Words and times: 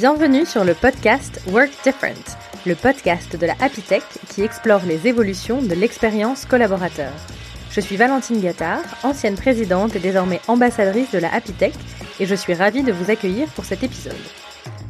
Bienvenue 0.00 0.46
sur 0.46 0.64
le 0.64 0.72
podcast 0.72 1.42
Work 1.48 1.72
Different, 1.84 2.38
le 2.64 2.74
podcast 2.74 3.36
de 3.36 3.44
la 3.44 3.52
Happy 3.60 3.82
qui 4.30 4.40
explore 4.40 4.80
les 4.86 5.06
évolutions 5.06 5.60
de 5.60 5.74
l'expérience 5.74 6.46
collaborateur. 6.46 7.12
Je 7.70 7.82
suis 7.82 7.98
Valentine 7.98 8.40
Gattard, 8.40 8.80
ancienne 9.02 9.34
présidente 9.34 9.94
et 9.94 9.98
désormais 9.98 10.40
ambassadrice 10.48 11.10
de 11.10 11.18
la 11.18 11.30
Happy 11.34 11.52
et 12.18 12.24
je 12.24 12.34
suis 12.34 12.54
ravie 12.54 12.82
de 12.82 12.92
vous 12.92 13.10
accueillir 13.10 13.48
pour 13.48 13.66
cet 13.66 13.82
épisode. 13.82 14.16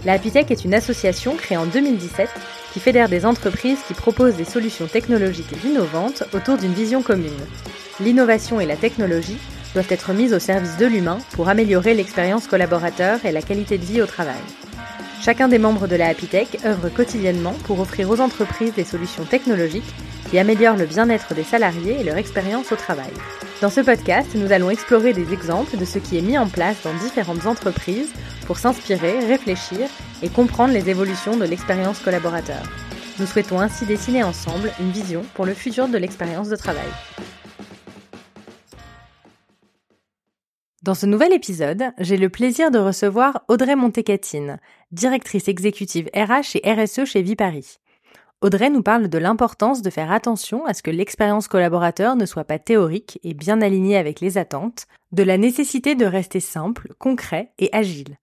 La 0.05 0.13
Happy 0.13 0.31
est 0.33 0.65
une 0.65 0.75
association 0.75 1.35
créée 1.35 1.59
en 1.59 1.67
2017 1.67 2.29
qui 2.73 2.79
fédère 2.79 3.09
des 3.09 3.27
entreprises 3.27 3.81
qui 3.89 3.95
proposent 3.95 4.37
des 4.37 4.45
solutions 4.45 4.87
technologiques 4.87 5.65
innovantes 5.65 6.23
autour 6.33 6.57
d'une 6.57 6.73
vision 6.73 7.03
commune. 7.03 7.33
L'innovation 7.99 8.61
et 8.61 8.67
la 8.67 8.77
technologie 8.77 9.39
doivent 9.75 9.91
être 9.91 10.13
mises 10.13 10.35
au 10.35 10.39
service 10.39 10.77
de 10.77 10.87
l'humain 10.87 11.19
pour 11.33 11.49
améliorer 11.49 11.95
l'expérience 11.95 12.47
collaborateur 12.47 13.25
et 13.25 13.33
la 13.33 13.43
qualité 13.43 13.77
de 13.77 13.85
vie 13.85 14.03
au 14.03 14.07
travail. 14.07 14.39
Chacun 15.23 15.49
des 15.49 15.59
membres 15.59 15.87
de 15.87 15.97
la 15.97 16.09
Happy 16.09 16.29
œuvre 16.65 16.89
quotidiennement 16.89 17.53
pour 17.65 17.79
offrir 17.81 18.09
aux 18.09 18.21
entreprises 18.21 18.73
des 18.73 18.85
solutions 18.85 19.25
technologiques 19.25 19.95
qui 20.31 20.39
améliorent 20.39 20.79
le 20.79 20.87
bien-être 20.87 21.35
des 21.35 21.45
salariés 21.45 22.01
et 22.01 22.05
leur 22.05 22.17
expérience 22.17 22.73
au 22.73 22.77
travail. 22.77 23.11
Dans 23.61 23.69
ce 23.69 23.83
podcast, 23.83 24.31
nous 24.35 24.51
allons 24.51 24.71
explorer 24.71 25.13
des 25.13 25.35
exemples 25.35 25.77
de 25.77 25.85
ce 25.85 25.99
qui 25.99 26.17
est 26.17 26.23
mis 26.23 26.39
en 26.39 26.49
place 26.49 26.83
dans 26.83 26.95
différentes 26.95 27.45
entreprises 27.45 28.09
pour 28.47 28.59
s'inspirer, 28.59 29.19
réfléchir 29.27 29.89
et 30.23 30.31
comprendre 30.31 30.73
les 30.73 30.89
évolutions 30.89 31.37
de 31.37 31.45
l'expérience 31.45 31.99
collaborateur. 31.99 32.63
Nous 33.19 33.27
souhaitons 33.27 33.61
ainsi 33.61 33.85
dessiner 33.85 34.23
ensemble 34.23 34.73
une 34.81 34.91
vision 34.91 35.23
pour 35.35 35.45
le 35.45 35.53
futur 35.53 35.89
de 35.89 35.99
l'expérience 35.99 36.49
de 36.49 36.57
travail. 36.57 36.89
Dans 40.83 40.95
ce 40.95 41.05
nouvel 41.05 41.35
épisode, 41.35 41.93
j'ai 41.99 42.17
le 42.17 42.31
plaisir 42.31 42.71
de 42.71 42.79
recevoir 42.79 43.45
Audrey 43.49 43.77
Montecatine, 43.77 44.59
directrice 44.93 45.47
exécutive 45.47 46.09
RH 46.15 46.57
et 46.57 46.73
RSE 46.73 47.05
chez 47.05 47.21
Vipari. 47.21 47.77
Audrey 48.41 48.71
nous 48.71 48.83
parle 48.83 49.09
de 49.09 49.19
l'importance 49.19 49.83
de 49.83 49.91
faire 49.91 50.11
attention 50.11 50.65
à 50.65 50.73
ce 50.73 50.83
que 50.83 50.91
l'expérience 50.91 51.49
collaborateur 51.49 52.17
ne 52.17 52.25
soit 52.25 52.45
pas 52.45 52.59
théorique 52.59 53.21
et 53.23 53.35
bien 53.35 53.61
alignée 53.61 53.99
avec 53.99 54.21
les 54.21 54.39
attentes, 54.39 54.87
de 55.13 55.23
la 55.23 55.37
nécessité 55.37 55.97
de 55.97 56.07
rester 56.07 56.41
simple, 56.41 56.95
concret 56.99 57.53
et 57.59 57.69
agile. 57.73 58.17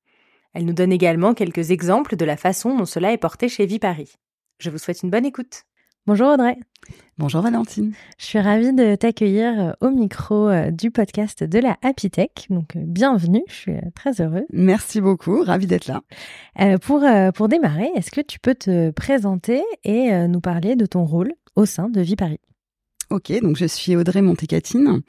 Elle 0.55 0.65
nous 0.65 0.73
donne 0.73 0.91
également 0.91 1.35
quelques 1.35 1.69
exemples 1.69 2.15
de 2.15 2.25
la 2.25 2.37
façon 2.37 2.75
dont 2.75 2.85
cela 2.85 3.13
est 3.13 3.17
porté 3.17 3.49
chez 3.49 3.67
Vipari. 3.67 4.15
Je 4.57 4.71
vous 4.71 4.79
souhaite 4.79 5.03
une 5.03 5.11
bonne 5.11 5.27
écoute. 5.27 5.66
Bonjour 6.07 6.29
Audrey. 6.29 6.57
Bonjour 7.17 7.41
Valentine. 7.41 7.91
Je 8.17 8.25
suis 8.25 8.39
ravie 8.39 8.71
de 8.71 8.95
t'accueillir 8.95 9.59
euh, 9.59 9.71
au 9.81 9.89
micro 9.89 10.47
euh, 10.47 10.71
du 10.71 10.89
podcast 10.89 11.43
de 11.43 11.59
la 11.59 11.75
Happy 11.81 12.09
Tech. 12.09 12.29
Donc 12.49 12.77
euh, 12.77 12.81
bienvenue, 12.81 13.43
je 13.49 13.53
suis 13.53 13.73
très 13.93 14.21
heureuse. 14.21 14.45
Merci 14.53 15.01
beaucoup, 15.01 15.43
ravie 15.43 15.67
d'être 15.67 15.87
là. 15.87 16.77
pour, 16.77 17.03
pour 17.35 17.49
démarrer, 17.49 17.91
est-ce 17.97 18.11
que 18.11 18.21
tu 18.21 18.39
peux 18.39 18.55
te 18.55 18.89
présenter 18.91 19.61
et 19.83 20.09
nous 20.29 20.39
parler 20.39 20.77
de 20.77 20.85
ton 20.85 21.03
rôle 21.03 21.33
au 21.57 21.65
sein 21.65 21.89
de 21.89 21.99
Vie 21.99 22.15
Paris 22.15 22.39
Ok, 23.09 23.33
donc 23.41 23.57
je 23.57 23.65
suis 23.65 23.97
Audrey 23.97 24.21
Montecatine. 24.21 25.01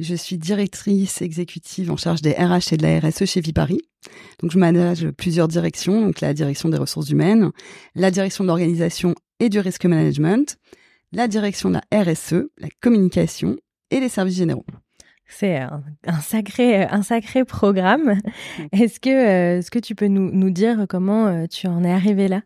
Je 0.00 0.14
suis 0.16 0.36
directrice 0.36 1.22
exécutive 1.22 1.92
en 1.92 1.96
charge 1.96 2.22
des 2.22 2.32
RH 2.32 2.72
et 2.72 2.76
de 2.76 2.82
la 2.82 2.98
RSE 2.98 3.24
chez 3.24 3.40
Vipari. 3.40 3.82
Donc 4.40 4.50
je 4.50 4.58
manage 4.58 5.08
plusieurs 5.10 5.48
directions, 5.48 6.00
donc 6.00 6.20
la 6.20 6.32
direction 6.34 6.68
des 6.68 6.78
ressources 6.78 7.10
humaines, 7.10 7.50
la 7.94 8.10
direction 8.10 8.44
de 8.44 8.48
l'organisation 8.48 9.14
et 9.38 9.48
du 9.48 9.58
risque 9.58 9.84
management, 9.84 10.56
la 11.12 11.28
direction 11.28 11.70
de 11.70 11.78
la 11.80 12.02
RSE, 12.02 12.48
la 12.58 12.68
communication 12.80 13.56
et 13.90 14.00
les 14.00 14.08
services 14.08 14.36
généraux. 14.36 14.64
C'est 15.26 15.58
un, 15.58 16.20
sacré, 16.22 16.82
un 16.82 17.02
sacré 17.02 17.44
programme. 17.44 18.18
Est-ce 18.72 18.98
que, 18.98 19.10
euh, 19.10 19.58
est-ce 19.58 19.70
que 19.70 19.78
tu 19.78 19.94
peux 19.94 20.08
nous, 20.08 20.30
nous 20.32 20.50
dire 20.50 20.86
comment 20.88 21.28
euh, 21.28 21.46
tu 21.46 21.68
en 21.68 21.84
es 21.84 21.92
arrivé 21.92 22.26
là? 22.26 22.42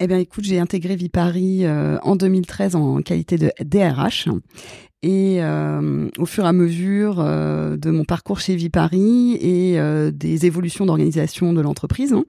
Eh 0.00 0.08
bien, 0.08 0.18
écoute, 0.18 0.44
j'ai 0.44 0.58
intégré 0.58 0.96
Vipari 0.96 1.64
euh, 1.64 1.98
en 2.02 2.16
2013 2.16 2.74
en 2.74 3.00
qualité 3.00 3.38
de 3.38 3.52
DRH. 3.64 4.28
Et 5.02 5.36
euh, 5.40 6.08
au 6.18 6.26
fur 6.26 6.44
et 6.44 6.48
à 6.48 6.52
mesure 6.52 7.20
euh, 7.20 7.76
de 7.76 7.90
mon 7.90 8.04
parcours 8.04 8.40
chez 8.40 8.56
Vipari 8.56 9.34
et 9.34 9.78
des 10.12 10.46
évolutions 10.46 10.86
d'organisation 10.86 11.52
de 11.52 11.60
l'entreprise, 11.60 12.12
hein, 12.12 12.24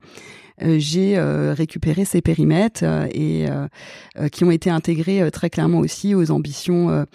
j'ai 0.78 1.20
récupéré 1.20 2.06
ces 2.06 2.22
périmètres 2.22 2.84
et 3.14 3.46
qui 4.32 4.44
ont 4.44 4.52
été 4.52 4.70
intégrés 4.70 5.30
très 5.32 5.50
clairement 5.50 5.80
aussi 5.80 6.16
aux 6.16 6.32
ambitions 6.32 7.06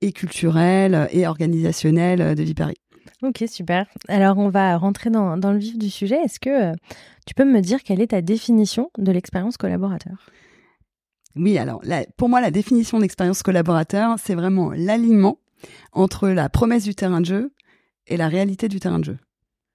et 0.00 0.12
culturelles 0.12 1.08
et 1.12 1.26
organisationnelles 1.26 2.34
de 2.36 2.42
Vipari. 2.42 2.76
Ok, 3.22 3.44
super. 3.48 3.86
Alors, 4.08 4.38
on 4.38 4.48
va 4.48 4.76
rentrer 4.76 5.10
dans, 5.10 5.36
dans 5.36 5.52
le 5.52 5.58
vif 5.58 5.78
du 5.78 5.90
sujet. 5.90 6.16
Est-ce 6.24 6.40
que 6.40 6.70
euh, 6.70 6.74
tu 7.26 7.34
peux 7.34 7.44
me 7.44 7.60
dire 7.60 7.82
quelle 7.82 8.00
est 8.00 8.08
ta 8.08 8.22
définition 8.22 8.90
de 8.98 9.12
l'expérience 9.12 9.56
collaborateur? 9.56 10.30
Oui, 11.36 11.58
alors, 11.58 11.82
pour 12.16 12.28
moi, 12.28 12.40
la 12.40 12.50
définition 12.50 12.98
d'expérience 12.98 13.42
collaborateur, 13.42 14.16
c'est 14.22 14.34
vraiment 14.34 14.70
l'alignement 14.70 15.38
entre 15.92 16.28
la 16.28 16.48
promesse 16.48 16.84
du 16.84 16.94
terrain 16.94 17.20
de 17.20 17.26
jeu 17.26 17.52
et 18.06 18.16
la 18.16 18.28
réalité 18.28 18.68
du 18.68 18.78
terrain 18.78 18.98
de 18.98 19.04
jeu. 19.04 19.18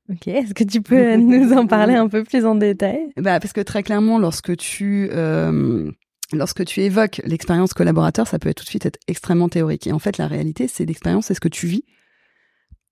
Ok, 0.09 0.28
est-ce 0.28 0.53
que 0.53 0.63
tu 0.63 0.81
peux 0.81 1.16
nous 1.17 1.53
en 1.53 1.67
parler 1.67 1.96
un 1.96 2.07
peu 2.07 2.23
plus 2.23 2.46
en 2.46 2.56
détail? 2.56 3.11
Bah, 3.17 3.40
Parce 3.40 3.53
que 3.53 3.61
très 3.61 3.84
clairement, 3.84 4.19
lorsque 4.19 4.56
tu... 4.57 5.09
Euh, 5.11 5.91
lorsque 6.31 6.63
tu 6.66 6.81
évoques 6.81 7.22
l'expérience 7.25 7.73
collaborateur, 7.73 8.28
ça 8.28 8.40
peut 8.40 8.50
être 8.50 8.57
tout 8.57 8.63
de 8.63 8.69
suite 8.69 8.85
être 8.85 9.00
extrêmement 9.07 9.50
théorique. 9.50 9.88
Et 9.88 9.91
en 9.91 10.00
fait, 10.00 10.17
la 10.17 10.28
réalité, 10.28 10.67
c'est 10.67 10.85
l'expérience, 10.85 11.25
c'est 11.25 11.34
ce 11.34 11.40
que 11.40 11.47
tu 11.47 11.67
vis 11.67 11.84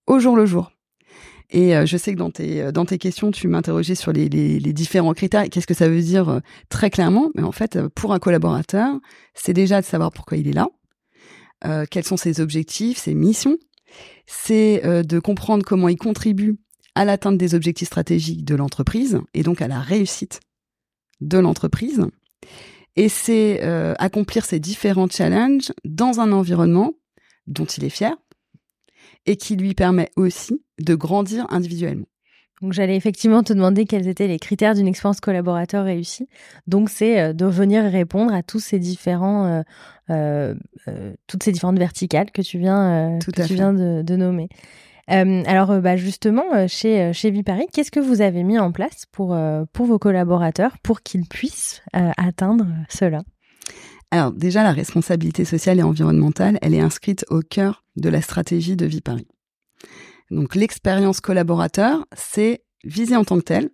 au 0.08 0.18
jour 0.18 0.34
le 0.34 0.46
jour. 0.46 0.72
Et 1.50 1.76
euh, 1.76 1.86
je 1.86 1.96
sais 1.96 2.12
que 2.12 2.18
dans 2.18 2.30
tes, 2.30 2.60
euh, 2.60 2.72
dans 2.72 2.84
tes 2.84 2.98
questions, 2.98 3.30
tu 3.30 3.48
m'interrogeais 3.48 3.94
sur 3.94 4.12
les, 4.12 4.28
les, 4.28 4.58
les, 4.58 4.72
différents 4.72 5.14
critères. 5.14 5.48
Qu'est-ce 5.48 5.66
que 5.66 5.74
ça 5.74 5.88
veut 5.88 6.02
dire 6.02 6.28
euh, 6.28 6.40
très 6.68 6.90
clairement 6.90 7.30
Mais 7.36 7.42
en 7.42 7.52
fait, 7.52 7.80
pour 7.88 8.12
un 8.12 8.18
collaborateur, 8.18 8.98
c'est 9.34 9.54
déjà 9.54 9.80
de 9.80 9.86
savoir 9.86 10.12
pourquoi 10.12 10.36
il 10.36 10.48
est 10.48 10.52
là, 10.52 10.68
euh, 11.64 11.86
quels 11.90 12.04
sont 12.04 12.18
ses 12.18 12.40
objectifs, 12.40 12.98
ses 12.98 13.14
missions. 13.14 13.56
C'est 14.26 14.82
de 14.84 15.18
comprendre 15.18 15.64
comment 15.64 15.88
il 15.88 15.96
contribue 15.96 16.58
à 16.94 17.06
l'atteinte 17.06 17.38
des 17.38 17.54
objectifs 17.54 17.88
stratégiques 17.88 18.44
de 18.44 18.54
l'entreprise 18.54 19.18
et 19.32 19.42
donc 19.42 19.62
à 19.62 19.68
la 19.68 19.80
réussite 19.80 20.40
de 21.22 21.38
l'entreprise. 21.38 22.04
Et 22.96 23.08
c'est 23.08 23.62
accomplir 23.98 24.44
ces 24.44 24.60
différents 24.60 25.08
challenges 25.08 25.72
dans 25.86 26.20
un 26.20 26.32
environnement 26.32 26.92
dont 27.46 27.64
il 27.64 27.84
est 27.84 27.90
fier, 27.90 28.14
et 29.28 29.36
qui 29.36 29.56
lui 29.56 29.74
permet 29.74 30.10
aussi 30.16 30.62
de 30.80 30.94
grandir 30.94 31.46
individuellement. 31.50 32.06
Donc 32.62 32.72
j'allais 32.72 32.96
effectivement 32.96 33.44
te 33.44 33.52
demander 33.52 33.84
quels 33.84 34.08
étaient 34.08 34.26
les 34.26 34.38
critères 34.38 34.74
d'une 34.74 34.88
expérience 34.88 35.20
collaborateur 35.20 35.84
réussie. 35.84 36.28
Donc 36.66 36.90
c'est 36.90 37.20
euh, 37.20 37.32
de 37.32 37.46
venir 37.46 37.84
répondre 37.84 38.32
à 38.32 38.42
tous 38.42 38.58
ces 38.58 38.80
différents, 38.80 39.62
euh, 40.10 40.54
euh, 40.88 41.14
toutes 41.28 41.44
ces 41.44 41.52
différentes 41.52 41.78
verticales 41.78 42.32
que 42.32 42.42
tu 42.42 42.58
viens, 42.58 43.18
que 43.20 43.46
tu 43.46 43.54
viens 43.54 43.72
de, 43.72 44.16
nommer. 44.16 44.48
alors 45.06 45.78
bah, 45.80 45.96
justement 45.96 46.66
chez 46.66 47.12
chez 47.12 47.30
Vipari, 47.30 47.66
qu'est-ce 47.72 47.92
que 47.92 48.00
vous 48.00 48.22
avez 48.22 48.42
mis 48.42 48.58
en 48.58 48.72
place 48.72 49.04
pour 49.12 49.38
pour 49.72 49.86
vos 49.86 49.98
collaborateurs 49.98 50.78
pour 50.82 51.02
qu'ils 51.02 51.28
puissent 51.28 51.82
atteindre 51.92 52.66
cela? 52.88 53.22
Alors 54.10 54.32
déjà, 54.32 54.62
la 54.62 54.72
responsabilité 54.72 55.44
sociale 55.44 55.78
et 55.78 55.82
environnementale, 55.82 56.58
elle 56.62 56.74
est 56.74 56.80
inscrite 56.80 57.26
au 57.28 57.40
cœur 57.40 57.84
de 57.96 58.08
la 58.08 58.22
stratégie 58.22 58.76
de 58.76 58.86
Vie 58.86 59.02
Paris. 59.02 59.26
Donc 60.30 60.54
l'expérience 60.54 61.20
collaborateur, 61.20 62.06
c'est 62.16 62.62
visé 62.84 63.16
en 63.16 63.24
tant 63.24 63.38
que 63.38 63.44
tel 63.44 63.70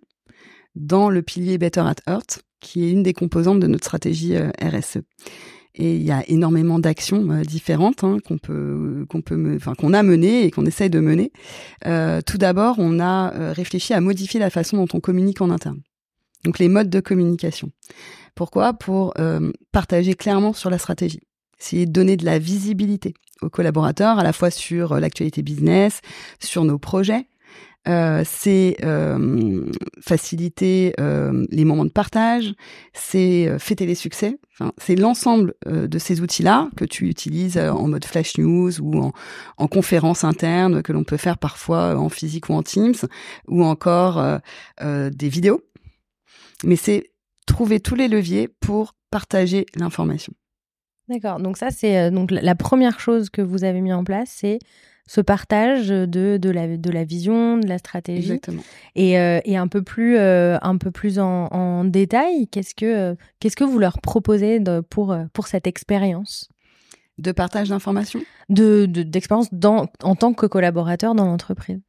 dans 0.75 1.09
le 1.09 1.21
pilier 1.21 1.57
Better 1.57 1.81
at 1.81 1.95
Earth, 2.07 2.43
qui 2.59 2.83
est 2.83 2.91
une 2.91 3.03
des 3.03 3.13
composantes 3.13 3.59
de 3.59 3.67
notre 3.67 3.85
stratégie 3.85 4.35
euh, 4.35 4.49
RSE. 4.61 4.99
Et 5.77 5.95
il 5.95 6.03
y 6.03 6.11
a 6.11 6.23
énormément 6.29 6.79
d'actions 6.79 7.29
euh, 7.31 7.41
différentes 7.43 8.03
hein, 8.03 8.17
qu'on 8.25 8.37
peut, 8.37 9.05
qu'on 9.09 9.21
peut, 9.21 9.55
enfin 9.55 9.73
qu'on 9.73 9.93
a 9.93 10.03
menées 10.03 10.43
et 10.43 10.51
qu'on 10.51 10.65
essaye 10.65 10.89
de 10.89 10.99
mener. 10.99 11.31
Euh, 11.85 12.21
tout 12.21 12.37
d'abord, 12.37 12.75
on 12.79 12.99
a 12.99 13.53
réfléchi 13.53 13.93
à 13.93 14.01
modifier 14.01 14.39
la 14.39 14.49
façon 14.49 14.77
dont 14.77 14.87
on 14.93 14.99
communique 14.99 15.41
en 15.41 15.49
interne. 15.49 15.81
Donc 16.43 16.59
les 16.59 16.69
modes 16.69 16.89
de 16.89 16.99
communication. 16.99 17.71
Pourquoi? 18.35 18.73
Pour 18.73 19.13
euh, 19.17 19.51
partager 19.71 20.13
clairement 20.13 20.53
sur 20.53 20.69
la 20.69 20.77
stratégie. 20.77 21.21
Essayer 21.59 21.85
de 21.85 21.91
donner 21.91 22.17
de 22.17 22.25
la 22.25 22.37
visibilité 22.37 23.13
aux 23.41 23.49
collaborateurs, 23.49 24.19
à 24.19 24.23
la 24.23 24.33
fois 24.33 24.51
sur 24.51 24.91
euh, 24.91 24.99
l'actualité 24.99 25.41
business, 25.41 26.01
sur 26.39 26.65
nos 26.65 26.77
projets. 26.77 27.27
Euh, 27.87 28.23
c'est 28.25 28.77
euh, 28.83 29.69
faciliter 30.01 30.93
euh, 30.99 31.45
les 31.51 31.65
moments 31.65 31.85
de 31.85 31.91
partage, 31.91 32.55
c'est 32.93 33.47
euh, 33.47 33.59
fêter 33.59 33.85
les 33.85 33.93
succès. 33.93 34.39
Enfin, 34.53 34.71
c'est 34.79 34.95
l'ensemble 34.95 35.53
de 35.67 35.99
ces 35.99 36.21
outils-là 36.21 36.69
que 36.77 36.85
tu 36.85 37.07
utilises 37.07 37.59
en 37.59 37.87
mode 37.87 38.05
flash 38.05 38.37
news 38.39 38.81
ou 38.81 38.97
en, 38.97 39.11
en 39.57 39.67
conférence 39.67 40.23
interne 40.23 40.81
que 40.81 40.93
l'on 40.93 41.03
peut 41.03 41.17
faire 41.17 41.37
parfois 41.37 41.95
en 41.95 42.09
physique 42.09 42.49
ou 42.49 42.53
en 42.53 42.63
Teams, 42.63 42.95
ou 43.47 43.63
encore 43.63 44.39
des 44.81 45.29
vidéos. 45.29 45.61
Mais 46.63 46.77
c'est 46.77 47.11
trouver 47.45 47.79
tous 47.79 47.95
les 47.95 48.07
leviers 48.07 48.47
pour 48.47 48.95
partager 49.11 49.65
l'information. 49.75 50.33
D'accord. 51.07 51.39
Donc 51.39 51.57
ça, 51.57 51.69
c'est 51.69 51.97
euh, 51.97 52.11
donc 52.11 52.31
la 52.31 52.55
première 52.55 52.99
chose 52.99 53.29
que 53.29 53.41
vous 53.41 53.63
avez 53.63 53.81
mis 53.81 53.93
en 53.93 54.03
place, 54.03 54.29
c'est 54.31 54.59
ce 55.07 55.21
partage 55.21 55.89
de, 55.89 56.37
de, 56.37 56.49
la, 56.49 56.77
de 56.77 56.89
la 56.89 57.03
vision, 57.03 57.59
de 57.59 57.67
la 57.67 57.77
stratégie. 57.77 58.31
Exactement. 58.31 58.63
Et, 58.95 59.19
euh, 59.19 59.39
et 59.45 59.55
un 59.55 59.67
peu 59.67 59.83
plus, 59.83 60.17
euh, 60.17 60.57
un 60.63 60.77
peu 60.77 60.89
plus 60.89 61.19
en, 61.19 61.45
en 61.51 61.85
détail, 61.85 62.47
qu'est-ce 62.47 62.73
que, 62.73 62.85
euh, 62.85 63.15
qu'est-ce 63.39 63.55
que 63.55 63.63
vous 63.63 63.77
leur 63.77 64.01
proposez 64.01 64.59
de, 64.59 64.79
pour, 64.79 65.15
pour 65.31 65.45
cette 65.45 65.67
expérience? 65.67 66.49
De 67.19 67.31
partage 67.31 67.69
d'informations? 67.69 68.21
De, 68.49 68.87
d'expérience 68.87 69.49
en 70.03 70.15
tant 70.15 70.33
que 70.33 70.47
collaborateur 70.47 71.13
dans 71.13 71.25
l'entreprise 71.25 71.79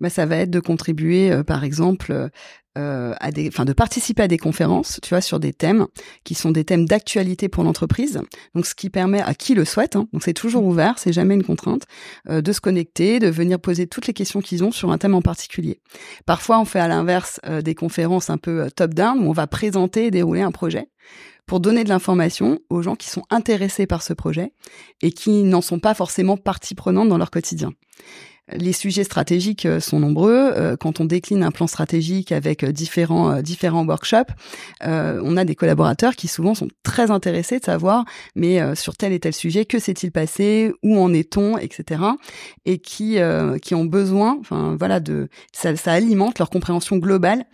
bah, 0.00 0.10
Ça 0.10 0.26
va 0.26 0.38
être 0.38 0.50
de 0.50 0.60
contribuer, 0.60 1.30
euh, 1.30 1.44
par 1.44 1.62
exemple, 1.62 2.28
euh, 2.76 3.14
à 3.20 3.30
des, 3.30 3.48
enfin, 3.48 3.64
de 3.64 3.72
participer 3.72 4.22
à 4.22 4.28
des 4.28 4.38
conférences, 4.38 4.98
tu 5.02 5.10
vois, 5.10 5.20
sur 5.20 5.40
des 5.40 5.52
thèmes 5.52 5.86
qui 6.24 6.34
sont 6.34 6.50
des 6.50 6.64
thèmes 6.64 6.86
d'actualité 6.86 7.48
pour 7.48 7.64
l'entreprise. 7.64 8.20
Donc, 8.54 8.66
ce 8.66 8.74
qui 8.74 8.90
permet 8.90 9.20
à 9.20 9.34
qui 9.34 9.54
le 9.54 9.64
souhaite, 9.64 9.96
hein, 9.96 10.08
donc 10.12 10.22
c'est 10.22 10.34
toujours 10.34 10.64
ouvert, 10.64 10.98
c'est 10.98 11.12
jamais 11.12 11.34
une 11.34 11.44
contrainte, 11.44 11.82
euh, 12.28 12.42
de 12.42 12.52
se 12.52 12.60
connecter, 12.60 13.18
de 13.18 13.28
venir 13.28 13.60
poser 13.60 13.86
toutes 13.86 14.06
les 14.06 14.12
questions 14.12 14.40
qu'ils 14.40 14.64
ont 14.64 14.72
sur 14.72 14.90
un 14.90 14.98
thème 14.98 15.14
en 15.14 15.22
particulier. 15.22 15.80
Parfois, 16.26 16.58
on 16.58 16.64
fait 16.64 16.80
à 16.80 16.88
l'inverse 16.88 17.40
euh, 17.46 17.62
des 17.62 17.74
conférences 17.74 18.30
un 18.30 18.38
peu 18.38 18.68
top-down 18.74 19.20
où 19.20 19.28
on 19.28 19.32
va 19.32 19.46
présenter 19.46 20.06
et 20.06 20.10
dérouler 20.10 20.42
un 20.42 20.52
projet 20.52 20.88
pour 21.46 21.60
donner 21.60 21.84
de 21.84 21.88
l'information 21.88 22.60
aux 22.70 22.82
gens 22.82 22.96
qui 22.96 23.08
sont 23.08 23.22
intéressés 23.30 23.86
par 23.86 24.02
ce 24.02 24.12
projet 24.12 24.52
et 25.02 25.12
qui 25.12 25.42
n'en 25.42 25.60
sont 25.60 25.78
pas 25.78 25.94
forcément 25.94 26.36
partie 26.36 26.74
prenante 26.74 27.08
dans 27.08 27.18
leur 27.18 27.30
quotidien. 27.30 27.72
Les 28.52 28.74
sujets 28.74 29.04
stratégiques 29.04 29.64
euh, 29.64 29.80
sont 29.80 30.00
nombreux. 30.00 30.52
Euh, 30.54 30.76
quand 30.76 31.00
on 31.00 31.06
décline 31.06 31.42
un 31.42 31.50
plan 31.50 31.66
stratégique 31.66 32.30
avec 32.30 32.62
euh, 32.62 32.72
différents 32.72 33.40
différents 33.40 33.86
workshops, 33.86 34.32
on 34.82 35.36
a 35.36 35.44
des 35.44 35.54
collaborateurs 35.54 36.14
qui 36.14 36.28
souvent 36.28 36.54
sont 36.54 36.68
très 36.82 37.10
intéressés 37.10 37.58
de 37.58 37.64
savoir, 37.64 38.04
mais 38.34 38.74
sur 38.74 38.96
tel 38.96 39.12
et 39.12 39.20
tel 39.20 39.32
sujet, 39.32 39.64
que 39.64 39.78
s'est-il 39.78 40.12
passé, 40.12 40.72
où 40.82 40.98
en 40.98 41.12
est-on, 41.12 41.56
etc. 41.58 42.02
Et 42.64 42.78
qui 42.78 43.18
qui 43.62 43.74
ont 43.74 43.84
besoin, 43.84 44.36
enfin 44.40 44.76
voilà, 44.78 45.00
de 45.00 45.28
ça, 45.52 45.74
ça 45.76 45.92
alimente 45.92 46.38
leur 46.38 46.50
compréhension 46.50 46.96
globale 46.96 47.44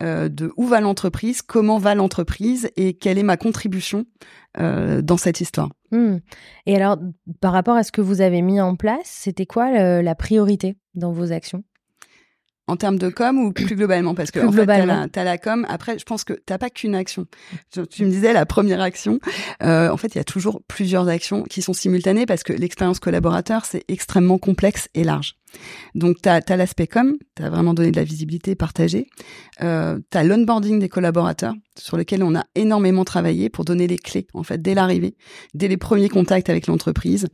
de 0.00 0.52
où 0.56 0.66
va 0.66 0.80
l'entreprise, 0.80 1.42
comment 1.42 1.78
va 1.78 1.94
l'entreprise 1.94 2.70
et 2.76 2.94
quelle 2.94 3.18
est 3.18 3.22
ma 3.22 3.36
contribution 3.36 4.06
euh, 4.58 5.00
dans 5.00 5.16
cette 5.16 5.40
histoire. 5.40 5.68
Hmm. 5.92 6.16
Et 6.66 6.74
alors, 6.74 6.98
par 7.40 7.52
rapport 7.52 7.76
à 7.76 7.84
ce 7.84 7.92
que 7.92 8.00
vous 8.00 8.20
avez 8.20 8.42
mis 8.42 8.60
en 8.60 8.74
place, 8.74 9.04
c'était 9.04 9.46
quoi 9.46 10.02
la 10.02 10.14
priorité 10.16 10.76
dans 10.94 11.12
vos 11.12 11.30
actions? 11.30 11.62
En 12.66 12.76
termes 12.76 12.98
de 12.98 13.08
com 13.08 13.38
ou 13.38 13.52
plus 13.52 13.74
globalement? 13.76 14.14
Parce 14.14 14.30
que 14.30 14.38
en 14.40 14.52
fait, 14.52 14.64
t'as 14.64 15.24
la, 15.24 15.38
com. 15.38 15.66
Après, 15.68 15.98
je 15.98 16.04
pense 16.04 16.22
que 16.22 16.32
t'as 16.32 16.58
pas 16.58 16.70
qu'une 16.70 16.94
action. 16.94 17.26
Tu 17.90 18.04
me 18.04 18.10
disais 18.10 18.32
la 18.32 18.46
première 18.46 18.80
action. 18.80 19.18
Euh, 19.62 19.88
en 19.88 19.96
fait, 19.96 20.14
il 20.14 20.18
y 20.18 20.20
a 20.20 20.24
toujours 20.24 20.62
plusieurs 20.68 21.08
actions 21.08 21.42
qui 21.42 21.62
sont 21.62 21.72
simultanées 21.72 22.26
parce 22.26 22.44
que 22.44 22.52
l'expérience 22.52 23.00
collaborateur 23.00 23.64
c'est 23.64 23.84
extrêmement 23.88 24.38
complexe 24.38 24.88
et 24.94 25.02
large. 25.02 25.36
Donc, 25.94 26.16
tu 26.22 26.28
as, 26.28 26.56
l'aspect 26.56 26.86
com, 26.86 27.16
tu 27.36 27.42
as 27.42 27.50
vraiment 27.50 27.74
donné 27.74 27.90
de 27.90 27.96
la 27.96 28.04
visibilité 28.04 28.54
partagée. 28.54 29.06
Euh, 29.62 29.98
tu 30.10 30.18
as 30.18 30.24
l'onboarding 30.24 30.78
des 30.78 30.88
collaborateurs, 30.88 31.54
sur 31.80 31.96
lequel 31.96 32.22
on 32.22 32.34
a 32.34 32.44
énormément 32.54 33.04
travaillé 33.04 33.48
pour 33.48 33.64
donner 33.64 33.86
les 33.86 33.98
clés, 33.98 34.26
en 34.34 34.42
fait, 34.42 34.60
dès 34.60 34.74
l'arrivée, 34.74 35.16
dès 35.54 35.68
les 35.68 35.76
premiers 35.76 36.08
contacts 36.08 36.50
avec 36.50 36.66
l'entreprise, 36.66 37.28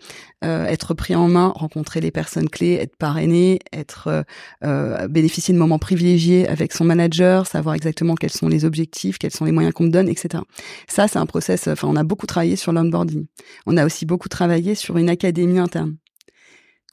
euh, 0.44 0.64
être 0.66 0.94
pris 0.94 1.14
en 1.14 1.28
main, 1.28 1.52
rencontrer 1.54 2.00
les 2.00 2.10
personnes 2.10 2.48
clés, 2.48 2.74
être 2.74 2.96
parrainé, 2.96 3.58
être 3.72 4.08
euh, 4.08 4.22
euh, 4.64 5.08
bénéficier 5.08 5.52
de 5.52 5.58
moments 5.58 5.78
privilégiés 5.78 6.48
avec 6.48 6.72
son 6.72 6.84
manager, 6.84 7.46
savoir 7.46 7.74
exactement 7.74 8.14
quels 8.14 8.30
sont 8.30 8.48
les 8.48 8.64
objectifs, 8.64 9.18
quels 9.18 9.32
sont 9.32 9.44
les 9.44 9.52
moyens 9.52 9.74
qu'on 9.74 9.84
me 9.84 9.90
donne, 9.90 10.08
etc. 10.08 10.42
Ça, 10.88 11.08
c'est 11.08 11.18
un 11.18 11.26
process, 11.26 11.68
enfin, 11.68 11.88
on 11.88 11.96
a 11.96 12.04
beaucoup 12.04 12.26
travaillé 12.26 12.56
sur 12.56 12.72
l'onboarding. 12.72 13.26
On 13.66 13.76
a 13.76 13.84
aussi 13.84 14.06
beaucoup 14.06 14.28
travaillé 14.28 14.74
sur 14.74 14.96
une 14.96 15.08
académie 15.08 15.58
interne 15.58 15.96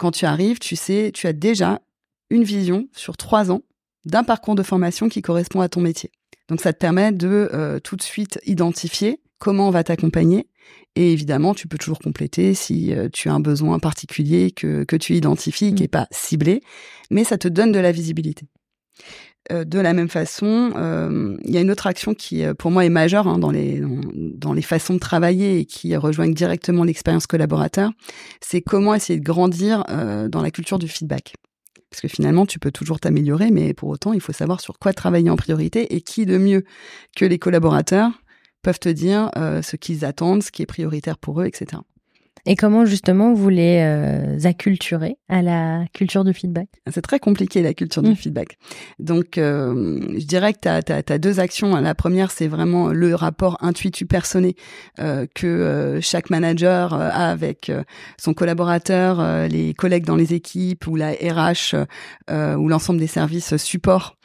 quand 0.03 0.11
tu 0.11 0.25
arrives, 0.25 0.59
tu 0.59 0.75
sais, 0.75 1.11
tu 1.13 1.27
as 1.27 1.33
déjà 1.33 1.81
une 2.29 2.43
vision 2.43 2.89
sur 2.91 3.15
trois 3.15 3.51
ans 3.51 3.61
d'un 4.03 4.25
parcours 4.25 4.53
de 4.53 4.61
formation 4.61 5.07
qui 5.07 5.21
correspond 5.21 5.61
à 5.61 5.69
ton 5.69 5.79
métier. 5.79 6.11
Donc 6.49 6.59
ça 6.59 6.73
te 6.73 6.77
permet 6.77 7.13
de 7.13 7.49
euh, 7.53 7.79
tout 7.79 7.95
de 7.95 8.01
suite 8.01 8.37
identifier 8.45 9.21
comment 9.37 9.69
on 9.69 9.71
va 9.71 9.85
t'accompagner. 9.85 10.49
Et 10.97 11.13
évidemment, 11.13 11.53
tu 11.53 11.69
peux 11.69 11.77
toujours 11.77 11.99
compléter 11.99 12.53
si 12.53 12.93
euh, 12.93 13.07
tu 13.13 13.29
as 13.29 13.33
un 13.33 13.39
besoin 13.39 13.79
particulier 13.79 14.51
que, 14.51 14.83
que 14.83 14.97
tu 14.97 15.13
identifies, 15.13 15.73
qui 15.73 15.83
n'est 15.83 15.87
mmh. 15.87 15.99
pas 15.99 16.07
ciblé, 16.11 16.63
mais 17.09 17.23
ça 17.23 17.37
te 17.37 17.47
donne 17.47 17.71
de 17.71 17.79
la 17.79 17.93
visibilité. 17.93 18.47
Euh, 19.51 19.65
de 19.65 19.79
la 19.79 19.93
même 19.93 20.07
façon, 20.07 20.71
euh, 20.77 21.37
il 21.43 21.53
y 21.53 21.57
a 21.57 21.61
une 21.61 21.71
autre 21.71 21.87
action 21.87 22.13
qui, 22.13 22.45
euh, 22.45 22.53
pour 22.53 22.71
moi, 22.71 22.85
est 22.85 22.89
majeure 22.89 23.27
hein, 23.27 23.39
dans, 23.39 23.51
les, 23.51 23.81
dans, 24.13 24.53
les 24.53 24.61
façons 24.61 24.93
de 24.93 24.99
travailler 24.99 25.59
et 25.59 25.65
qui 25.65 25.95
rejoignent 25.97 26.33
directement 26.33 26.85
l'expérience 26.85 27.27
collaborateur, 27.27 27.91
c'est 28.39 28.61
comment 28.61 28.95
essayer 28.95 29.19
de 29.19 29.23
grandir 29.23 29.83
dans 30.29 30.41
la 30.41 30.51
culture 30.51 30.79
du 30.79 30.87
feedback. 30.87 31.33
Parce 31.89 32.01
que 32.01 32.07
finalement, 32.07 32.45
tu 32.45 32.57
peux 32.57 32.71
toujours 32.71 32.99
t'améliorer, 32.99 33.51
mais 33.51 33.73
pour 33.73 33.89
autant, 33.89 34.13
il 34.13 34.21
faut 34.21 34.33
savoir 34.33 34.61
sur 34.61 34.79
quoi 34.79 34.93
travailler 34.93 35.29
en 35.29 35.35
priorité 35.35 35.95
et 35.95 36.01
qui 36.01 36.25
de 36.25 36.37
mieux 36.37 36.63
que 37.15 37.25
les 37.25 37.37
collaborateurs 37.37 38.11
peuvent 38.61 38.79
te 38.79 38.89
dire 38.89 39.29
ce 39.35 39.75
qu'ils 39.75 40.05
attendent, 40.05 40.41
ce 40.41 40.51
qui 40.51 40.63
est 40.63 40.67
prioritaire 40.67 41.17
pour 41.17 41.41
eux, 41.41 41.45
etc. 41.45 41.81
Et 42.45 42.57
comment 42.57 42.83
justement 42.85 43.33
vous 43.33 43.47
les 43.47 43.79
euh, 43.81 44.37
acculturez 44.43 45.15
à 45.29 45.41
la 45.41 45.85
culture 45.93 46.25
du 46.25 46.33
feedback? 46.33 46.67
C'est 46.91 47.01
très 47.01 47.19
compliqué 47.19 47.61
la 47.61 47.73
culture 47.73 48.01
du 48.01 48.11
mmh. 48.11 48.15
feedback. 48.15 48.57
Donc 48.99 49.37
euh, 49.37 50.01
je 50.17 50.25
dirais 50.25 50.53
que 50.53 50.59
tu 50.59 51.13
as, 51.13 51.17
deux 51.19 51.39
actions. 51.39 51.73
La 51.79 51.95
première, 51.95 52.31
c'est 52.31 52.49
vraiment 52.49 52.89
le 52.89 53.15
rapport 53.15 53.57
intuitu 53.61 54.05
personné 54.05 54.55
euh, 54.99 55.25
que 55.33 55.47
euh, 55.47 56.01
chaque 56.01 56.29
manager 56.29 56.93
euh, 56.93 57.09
a 57.11 57.29
avec 57.29 57.71
son 58.17 58.33
collaborateur, 58.33 59.47
les 59.47 59.73
collègues 59.73 60.05
dans 60.05 60.15
les 60.15 60.33
équipes 60.33 60.87
ou 60.87 60.95
la 60.95 61.11
RH 61.11 61.75
ou 62.29 62.67
l'ensemble 62.67 62.99
des 62.99 63.07
services 63.07 63.55
support 63.57 64.17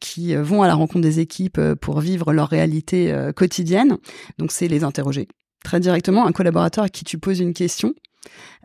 qui 0.00 0.36
vont 0.36 0.62
à 0.62 0.66
la 0.66 0.74
rencontre 0.74 1.02
des 1.02 1.20
équipes 1.20 1.60
pour 1.80 2.00
vivre 2.00 2.32
leur 2.32 2.48
réalité 2.48 3.14
quotidienne. 3.34 3.98
Donc 4.38 4.52
c'est 4.52 4.68
les 4.68 4.84
interroger 4.84 5.28
très 5.64 5.80
directement 5.80 6.26
un 6.26 6.32
collaborateur 6.32 6.84
à 6.84 6.88
qui 6.88 7.02
tu 7.02 7.18
poses 7.18 7.40
une 7.40 7.54
question, 7.54 7.94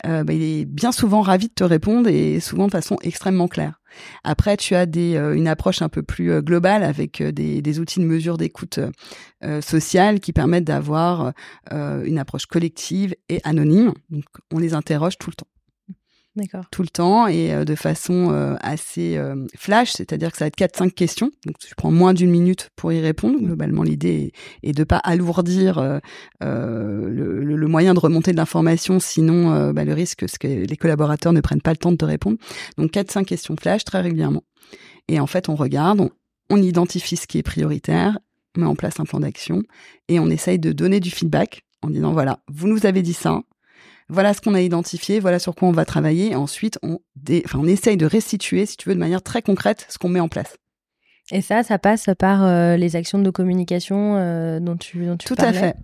euh, 0.06 0.24
bah, 0.24 0.34
il 0.34 0.42
est 0.42 0.66
bien 0.66 0.92
souvent 0.92 1.22
ravi 1.22 1.48
de 1.48 1.54
te 1.54 1.64
répondre 1.64 2.08
et 2.08 2.40
souvent 2.40 2.68
de 2.68 2.72
façon 2.72 2.98
extrêmement 3.02 3.48
claire. 3.48 3.82
Après, 4.24 4.56
tu 4.56 4.76
as 4.76 4.86
des, 4.86 5.16
euh, 5.16 5.36
une 5.36 5.48
approche 5.48 5.82
un 5.82 5.90
peu 5.90 6.04
plus 6.04 6.32
euh, 6.32 6.42
globale 6.42 6.84
avec 6.84 7.22
des, 7.24 7.62
des, 7.62 7.80
outils 7.80 8.00
de 8.00 8.06
mesure 8.06 8.38
d'écoute 8.38 8.80
sociale 9.62 10.20
qui 10.20 10.34
permettent 10.34 10.66
d'avoir 10.66 11.34
une 11.72 12.18
approche 12.18 12.46
collective 12.46 13.16
et 13.30 13.40
anonyme. 13.44 13.94
Donc, 14.10 14.26
on 14.52 14.60
les 14.60 14.74
interroge 14.74 15.18
tout 15.18 15.30
le 15.30 15.36
temps 15.36 15.48
tout 16.72 16.82
le 16.82 16.90
temps 16.90 17.28
et 17.28 17.54
euh, 17.54 17.66
de 17.66 17.76
façon 17.76 18.32
euh, 18.32 18.56
assez 18.62 19.18
euh, 19.18 19.36
flash, 19.56 19.92
c'est-à-dire 19.92 20.32
que 20.32 20.38
ça 20.38 20.46
va 20.46 20.48
être 20.48 20.58
4-5 20.58 20.92
questions. 20.92 21.32
Donc 21.46 21.58
tu 21.60 21.76
prends 21.76 21.92
moins 21.92 22.14
d'une 22.14 22.30
minute 22.30 22.70
pour 22.76 22.92
y 22.92 23.02
répondre. 23.02 23.40
Globalement, 23.40 23.84
l'idée 23.84 24.32
est, 24.64 24.72
de 24.74 24.84
pas 24.84 24.98
alourdir 24.98 26.00
le, 26.42 27.68
moyen 27.68 27.94
de 27.94 28.00
remonter 28.00 28.32
de 28.32 28.38
l'information, 28.38 29.00
sinon 29.00 29.72
bah, 29.72 29.86
le 29.86 29.94
risque 29.94 30.26
c'est 30.28 30.38
que 30.38 30.48
les 30.48 30.78
collaborateurs 30.78 31.34
ne 31.34 31.42
prennent 31.42 31.62
pas 31.62 31.72
le 31.72 31.78
temps 31.78 31.92
de 31.92 31.98
te 31.98 32.06
répondre. 32.06 32.38
Donc 32.78 32.92
4-5 32.92 33.26
questions 33.26 33.56
flash 33.60 33.84
très 33.84 34.02
régulièrement. 34.02 34.44
Et 35.08 35.20
en 35.20 35.28
fait, 35.28 35.50
on 35.50 35.56
regarde, 35.56 36.10
on 36.50 36.62
identifie 36.62 37.18
ce 37.18 37.28
qui 37.28 37.38
est 37.38 37.44
prioritaire, 37.44 38.20
on 38.58 38.62
met 38.62 38.68
en 38.68 38.76
place 38.76 39.00
un 39.00 39.06
plan 39.06 39.20
d'action 39.20 39.64
et 40.08 40.20
on 40.20 40.30
essaye 40.30 40.60
de 40.60 40.72
donner 40.72 41.00
du 41.00 41.12
feedback 41.12 41.64
en 41.82 41.90
disant 41.90 42.14
voilà, 42.14 42.40
vous 42.48 42.68
nous 42.68 42.86
avez 42.86 43.02
dit 43.02 43.14
ça, 43.14 43.42
voilà 44.10 44.34
ce 44.34 44.42
qu'on 44.42 44.54
a 44.54 44.62
identifié, 44.62 45.20
voilà 45.20 45.40
sur 45.40 45.56
quoi 45.56 45.68
on 45.68 45.72
va 45.72 45.86
travailler. 45.86 46.32
Et 46.32 46.36
ensuite, 46.36 46.80
on, 46.82 47.00
enfin, 47.46 47.60
on 47.60 47.68
essaye 47.68 47.98
de 47.98 48.06
restituer, 48.06 48.66
si 48.66 48.76
tu 48.76 48.90
veux, 48.90 48.96
de 48.96 49.00
manière 49.00 49.22
très 49.22 49.42
concrète, 49.42 49.86
ce 49.90 49.98
qu'on 49.98 50.10
met 50.10 50.20
en 50.20 50.28
place. 50.28 50.56
Et 51.32 51.42
ça, 51.42 51.62
ça 51.62 51.78
passe 51.78 52.10
par 52.18 52.44
euh, 52.44 52.76
les 52.76 52.96
actions 52.96 53.20
de 53.20 53.30
communication 53.30 54.18
euh, 54.18 54.60
dont 54.60 54.78
tu, 54.78 55.06
dont 55.06 55.16
tu 55.16 55.28
Tout 55.28 55.36
à 55.38 55.54
fait. 55.54 55.76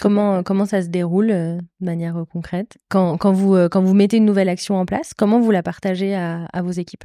Comment, 0.00 0.42
comment 0.42 0.66
ça 0.66 0.82
se 0.82 0.88
déroule 0.88 1.30
euh, 1.30 1.58
de 1.80 1.86
manière 1.86 2.24
concrète? 2.32 2.76
Quand, 2.88 3.16
quand, 3.16 3.32
vous, 3.32 3.54
quand 3.68 3.82
vous 3.82 3.94
mettez 3.94 4.16
une 4.16 4.24
nouvelle 4.24 4.48
action 4.48 4.74
en 4.76 4.84
place, 4.84 5.12
comment 5.14 5.38
vous 5.38 5.52
la 5.52 5.62
partagez 5.62 6.16
à, 6.16 6.46
à 6.52 6.62
vos 6.62 6.72
équipes? 6.72 7.04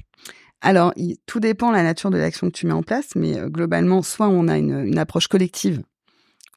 Alors, 0.62 0.94
tout 1.27 1.39
dépend 1.39 1.70
de 1.70 1.75
la 1.75 1.84
nature 1.84 2.10
de 2.10 2.18
l'action 2.18 2.48
que 2.48 2.53
tu 2.53 2.65
mets 2.65 2.74
en 2.74 2.84
place, 2.84 3.10
mais 3.15 3.36
globalement, 3.46 4.01
soit 4.01 4.27
on 4.27 4.48
a 4.48 4.58
une, 4.58 4.88
une 4.88 4.98
approche 4.98 5.27
collective 5.27 5.84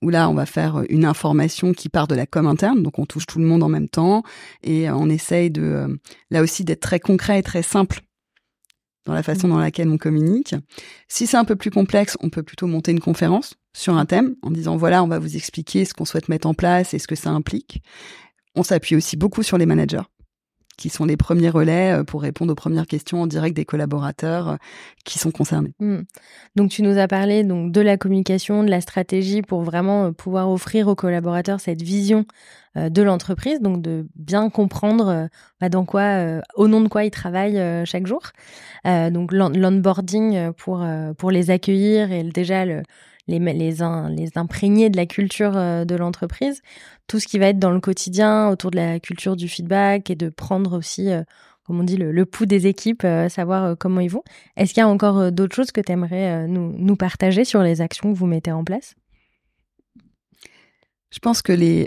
où 0.02 0.10
là, 0.10 0.28
on 0.28 0.34
va 0.34 0.46
faire 0.46 0.82
une 0.88 1.04
information 1.04 1.72
qui 1.72 1.88
part 1.88 2.08
de 2.08 2.14
la 2.14 2.26
com 2.26 2.46
interne, 2.46 2.82
donc 2.82 2.98
on 2.98 3.06
touche 3.06 3.26
tout 3.26 3.38
le 3.38 3.46
monde 3.46 3.62
en 3.62 3.68
même 3.68 3.88
temps, 3.88 4.22
et 4.62 4.90
on 4.90 5.08
essaye 5.08 5.50
de, 5.50 5.62
euh, 5.62 5.88
là 6.30 6.42
aussi, 6.42 6.64
d'être 6.64 6.80
très 6.80 7.00
concret 7.00 7.38
et 7.38 7.42
très 7.42 7.62
simple 7.62 8.02
dans 9.04 9.14
la 9.14 9.22
façon 9.22 9.48
mmh. 9.48 9.50
dans 9.50 9.58
laquelle 9.58 9.88
on 9.88 9.98
communique. 9.98 10.54
Si 11.08 11.26
c'est 11.26 11.36
un 11.36 11.44
peu 11.44 11.56
plus 11.56 11.70
complexe, 11.70 12.16
on 12.20 12.30
peut 12.30 12.42
plutôt 12.42 12.66
monter 12.66 12.92
une 12.92 13.00
conférence 13.00 13.54
sur 13.74 13.96
un 13.96 14.06
thème 14.06 14.36
en 14.42 14.50
disant 14.50 14.76
voilà, 14.76 15.02
on 15.02 15.08
va 15.08 15.18
vous 15.18 15.36
expliquer 15.36 15.84
ce 15.84 15.94
qu'on 15.94 16.04
souhaite 16.04 16.28
mettre 16.28 16.46
en 16.46 16.54
place 16.54 16.94
et 16.94 16.98
ce 16.98 17.08
que 17.08 17.14
ça 17.14 17.30
implique. 17.30 17.82
On 18.54 18.62
s'appuie 18.62 18.96
aussi 18.96 19.16
beaucoup 19.16 19.42
sur 19.42 19.58
les 19.58 19.66
managers 19.66 20.02
qui 20.82 20.88
sont 20.88 21.04
les 21.04 21.16
premiers 21.16 21.48
relais 21.48 21.92
euh, 21.92 22.02
pour 22.02 22.22
répondre 22.22 22.50
aux 22.50 22.56
premières 22.56 22.88
questions 22.88 23.22
en 23.22 23.28
direct 23.28 23.54
des 23.54 23.64
collaborateurs 23.64 24.48
euh, 24.48 24.56
qui 25.04 25.20
sont 25.20 25.30
concernés. 25.30 25.74
Mmh. 25.78 26.00
Donc 26.56 26.70
tu 26.70 26.82
nous 26.82 26.98
as 26.98 27.06
parlé 27.06 27.44
donc 27.44 27.70
de 27.70 27.80
la 27.80 27.96
communication, 27.96 28.64
de 28.64 28.70
la 28.70 28.80
stratégie 28.80 29.42
pour 29.42 29.62
vraiment 29.62 30.06
euh, 30.06 30.10
pouvoir 30.10 30.50
offrir 30.50 30.88
aux 30.88 30.96
collaborateurs 30.96 31.60
cette 31.60 31.82
vision 31.82 32.26
de 32.74 33.02
l'entreprise, 33.02 33.60
donc 33.60 33.82
de 33.82 34.06
bien 34.16 34.48
comprendre 34.48 35.28
bah, 35.60 35.68
dans 35.68 35.84
quoi, 35.84 36.40
au 36.54 36.68
nom 36.68 36.80
de 36.80 36.88
quoi 36.88 37.04
ils 37.04 37.10
travaillent 37.10 37.62
chaque 37.84 38.06
jour. 38.06 38.22
donc 38.86 39.30
l'onboarding 39.30 40.52
pour 40.52 40.82
pour 41.18 41.30
les 41.30 41.50
accueillir 41.50 42.12
et 42.12 42.22
déjà 42.22 42.64
le, 42.64 42.82
les, 43.38 43.52
les, 43.52 44.38
imprégner 44.38 44.90
de 44.90 44.96
la 44.96 45.06
culture 45.06 45.52
de 45.52 45.94
l'entreprise 45.94 46.62
tout 47.06 47.20
ce 47.20 47.26
qui 47.26 47.38
va 47.38 47.48
être 47.48 47.58
dans 47.58 47.70
le 47.70 47.80
quotidien 47.80 48.48
autour 48.48 48.70
de 48.70 48.76
la 48.76 48.98
culture 49.00 49.36
du 49.36 49.48
feedback 49.48 50.10
et 50.10 50.14
de 50.14 50.28
prendre 50.30 50.76
aussi, 50.76 51.10
euh, 51.10 51.22
comme 51.64 51.80
on 51.80 51.84
dit, 51.84 51.96
le, 51.96 52.26
pouls 52.26 52.46
des 52.46 52.66
équipes, 52.66 53.04
euh, 53.04 53.28
savoir 53.28 53.64
euh, 53.64 53.74
comment 53.78 54.00
ils 54.00 54.10
vont. 54.10 54.22
Est-ce 54.56 54.72
qu'il 54.72 54.80
y 54.80 54.84
a 54.84 54.88
encore 54.88 55.30
d'autres 55.30 55.54
choses 55.54 55.72
que 55.72 55.80
tu 55.80 55.92
aimerais 55.92 56.46
nous, 56.48 56.74
nous, 56.76 56.96
partager 56.96 57.44
sur 57.44 57.62
les 57.62 57.80
actions 57.80 58.12
que 58.12 58.18
vous 58.18 58.26
mettez 58.26 58.52
en 58.52 58.64
place? 58.64 58.94
Je 61.10 61.18
pense 61.18 61.42
que 61.42 61.52
les 61.52 61.86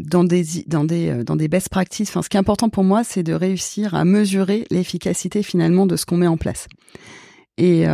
dans 0.00 0.24
des 0.24 0.44
dans 0.66 0.84
des 0.84 1.22
dans 1.22 1.36
des 1.36 1.46
best 1.46 1.68
practices, 1.68 2.08
enfin, 2.08 2.22
ce 2.22 2.28
qui 2.28 2.36
est 2.36 2.40
important 2.40 2.68
pour 2.68 2.82
moi, 2.82 3.04
c'est 3.04 3.22
de 3.22 3.32
réussir 3.32 3.94
à 3.94 4.04
mesurer 4.04 4.64
l'efficacité 4.72 5.44
finalement 5.44 5.86
de 5.86 5.94
ce 5.94 6.04
qu'on 6.04 6.16
met 6.16 6.26
en 6.26 6.36
place. 6.36 6.66
Et, 7.58 7.86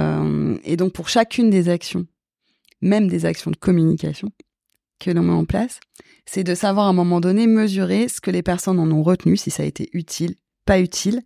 et 0.64 0.76
donc 0.76 0.92
pour 0.92 1.08
chacune 1.08 1.48
des 1.48 1.68
actions, 1.70 2.06
même 2.82 3.08
des 3.08 3.24
actions 3.24 3.50
de 3.50 3.56
communication, 3.56 4.30
que 5.00 5.10
l'on 5.10 5.22
met 5.22 5.32
en 5.32 5.44
place, 5.44 5.80
c'est 6.26 6.44
de 6.44 6.54
savoir 6.54 6.86
à 6.86 6.90
un 6.90 6.94
moment 6.94 7.20
donné 7.20 7.46
mesurer 7.46 8.08
ce 8.08 8.20
que 8.20 8.30
les 8.30 8.42
personnes 8.42 8.78
en 8.78 8.90
ont 8.90 9.02
retenu, 9.02 9.36
si 9.36 9.50
ça 9.50 9.62
a 9.62 9.66
été 9.66 9.90
utile, 9.92 10.36
pas 10.64 10.80
utile, 10.80 11.22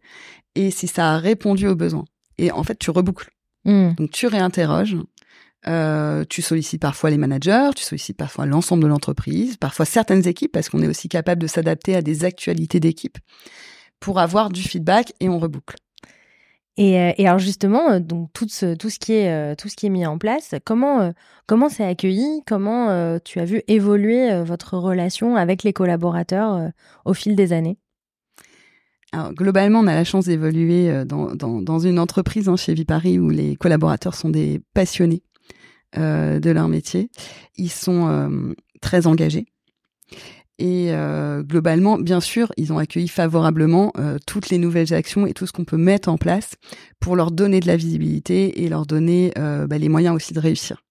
et 0.55 0.71
si 0.71 0.89
ça 0.89 1.15
a 1.15 1.19
répondu 1.19 1.69
aux 1.69 1.77
besoins. 1.77 2.05
Et 2.39 2.51
en 2.51 2.63
fait, 2.63 2.79
tu 2.79 2.91
reboucles. 2.91 3.31
Hmm. 3.65 3.91
Donc 3.97 4.11
tu 4.11 4.27
réinterroges, 4.27 4.97
euh, 5.67 6.25
tu 6.29 6.43
sollicites 6.43 6.81
parfois 6.81 7.11
les 7.11 7.19
managers, 7.19 7.71
tu 7.77 7.83
sollicites 7.83 8.17
parfois 8.17 8.47
l'ensemble 8.47 8.83
de 8.83 8.89
l'entreprise, 8.89 9.57
parfois 9.57 9.85
certaines 9.85 10.27
équipes, 10.27 10.53
parce 10.53 10.69
qu'on 10.69 10.83
est 10.83 10.89
aussi 10.89 11.09
capable 11.09 11.43
de 11.43 11.47
s'adapter 11.47 11.95
à 11.95 12.03
des 12.03 12.25
actualités 12.25 12.81
d'équipe 12.81 13.19
pour 14.01 14.19
avoir 14.21 14.51
du 14.51 14.63
feedback 14.63 15.13
et 15.21 15.29
on 15.29 15.39
reboucle. 15.39 15.77
Et, 16.79 16.97
euh, 17.01 17.13
et, 17.19 17.27
alors 17.27 17.41
justement, 17.41 17.91
euh, 17.91 17.99
donc 17.99 18.33
tout 18.33 18.47
ce, 18.49 18.75
tout 18.75 18.89
ce 18.89 19.01
qui 19.01 19.13
est 19.13 19.33
euh, 19.33 19.57
tout 19.57 19.69
ce 19.69 19.75
qui 19.75 19.87
est 19.87 19.91
mis 19.91 20.07
en 20.07 20.17
place, 20.17 20.55
comment 20.65 21.13
comment 21.47 21.69
c'est 21.69 21.85
accueilli? 21.85 22.43
Comment 22.47 23.19
tu 23.19 23.41
as 23.41 23.45
vu 23.45 23.63
évoluer 23.67 24.43
votre 24.45 24.79
relation 24.79 25.37
avec 25.37 25.65
les 25.65 25.73
collaborateurs 25.73 26.71
au 27.05 27.15
fil 27.15 27.35
des 27.35 27.53
années? 27.53 27.79
Alors, 29.13 29.33
globalement, 29.33 29.81
on 29.81 29.87
a 29.87 29.95
la 29.95 30.05
chance 30.05 30.27
d'évoluer 30.27 31.05
dans, 31.07 31.35
dans, 31.35 31.79
une 31.79 31.99
entreprise 31.99 32.49
hein, 32.49 32.57
chez 32.57 32.75
Vipari 32.75 33.19
où 33.19 33.31
les 33.31 33.57
collaborateurs 33.57 34.15
sont 34.15 34.29
des 34.29 34.61
passionnés 34.75 35.23
de 35.97 36.51
leur 36.51 36.69
métier. 36.69 37.11
Ils 37.57 37.71
sont 37.71 38.55
très 38.83 39.07
engagés. 39.07 39.47
Et 40.59 40.89
euh, 40.91 41.43
globalement, 41.45 41.99
bien 41.99 42.21
sûr, 42.21 42.53
ils 42.57 42.73
ont 42.73 42.79
accueilli 42.79 43.07
favorablement 43.07 43.93
euh, 43.97 44.19
toutes 44.27 44.51
les 44.51 44.59
nouvelles 44.59 44.93
actions 44.93 45.25
et 45.25 45.33
tout 45.33 45.47
ce 45.47 45.53
qu'on 45.53 45.65
peut 45.65 45.77
mettre 45.77 46.09
en 46.09 46.19
place 46.19 46.55
pour 46.99 47.15
leur 47.15 47.31
donner 47.31 47.61
de 47.61 47.69
la 47.69 47.77
visibilité 47.77 48.65
et 48.65 48.69
leur 48.69 48.85
donner 48.85 49.33
euh, 49.39 49.69
bah, 49.69 49.79
les 49.79 49.89
moyens 49.89 50.17
aussi 50.17 50.35
de 50.35 50.41
réussir. 50.41 50.83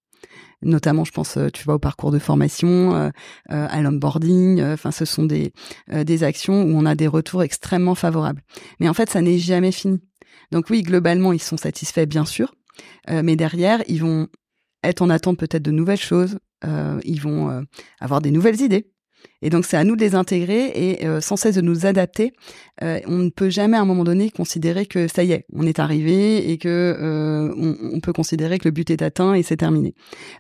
Notamment, 0.64 1.04
je 1.04 1.12
pense, 1.12 1.38
tu 1.54 1.64
vois, 1.66 1.76
au 1.76 1.80
parcours 1.80 2.12
de 2.12 2.18
formation, 2.18 3.12
à 3.48 3.82
l'onboarding. 3.84 4.60
Enfin, 4.64 4.90
ce 4.90 5.06
sont 5.06 5.24
des 5.24 5.54
des 5.88 6.24
actions 6.24 6.64
où 6.64 6.76
on 6.76 6.88
a 6.88 6.96
des 6.96 7.06
retours 7.06 7.44
extrêmement 7.44 7.94
favorables. 7.94 8.42
Mais 8.80 8.90
en 8.90 8.96
fait, 8.96 9.08
ça 9.08 9.22
n'est 9.22 9.38
jamais 9.38 9.72
fini. 9.72 10.00
Donc 10.52 10.72
oui, 10.72 10.82
globalement, 10.82 11.32
ils 11.32 11.44
sont 11.44 11.58
satisfaits, 11.58 12.08
bien 12.08 12.26
sûr, 12.26 12.56
mais 13.08 13.36
derrière, 13.36 13.84
ils 13.88 14.02
vont 14.02 14.30
être 14.84 15.04
en 15.04 15.12
attente 15.12 15.38
peut-être 15.38 15.62
de 15.62 15.70
nouvelles 15.70 16.00
choses. 16.00 16.40
ils 16.64 17.22
vont 17.22 17.64
avoir 18.00 18.22
des 18.22 18.32
nouvelles 18.32 18.60
idées 18.60 18.88
et 19.42 19.50
donc 19.50 19.66
c'est 19.66 19.78
à 19.78 19.84
nous 19.84 19.96
de 19.96 20.02
les 20.02 20.16
intégrer 20.16 20.72
et 20.74 21.06
euh, 21.06 21.22
sans 21.22 21.36
cesse 21.36 21.56
de 21.56 21.62
nous 21.62 21.86
adapter. 21.86 22.34
Euh, 22.84 23.00
on 23.08 23.18
ne 23.18 23.30
peut 23.30 23.50
jamais 23.50 23.78
à 23.78 23.82
un 23.82 23.86
moment 23.86 24.04
donné 24.04 24.30
considérer 24.32 24.86
que 24.86 25.08
ça 25.08 25.24
y 25.24 25.32
est, 25.32 25.46
on 25.54 25.66
est 25.66 25.80
arrivé 25.80 26.52
et 26.52 26.58
que 26.58 26.68
euh, 26.68 27.54
on, 27.94 28.00
peut 28.00 28.14
considérer 28.14 28.58
que 28.60 28.68
le 28.68 28.72
but 28.72 28.90
est 28.90 29.02
atteint 29.02 29.34
et 29.34 29.44
c'est 29.44 29.58
terminé. 29.58 29.94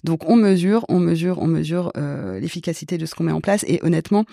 Donc 0.03 0.27
on 0.29 0.35
mesure, 0.35 0.85
on 0.89 0.99
mesure, 0.99 1.39
on 1.39 1.47
mesure 1.47 1.91
l'efficacité 2.39 2.97
de 2.97 3.05
ce 3.05 3.15
qu'on 3.15 3.23
met 3.23 3.31
en 3.31 3.41
place 3.41 3.65
et 3.67 3.79
honnêtement, 3.83 4.25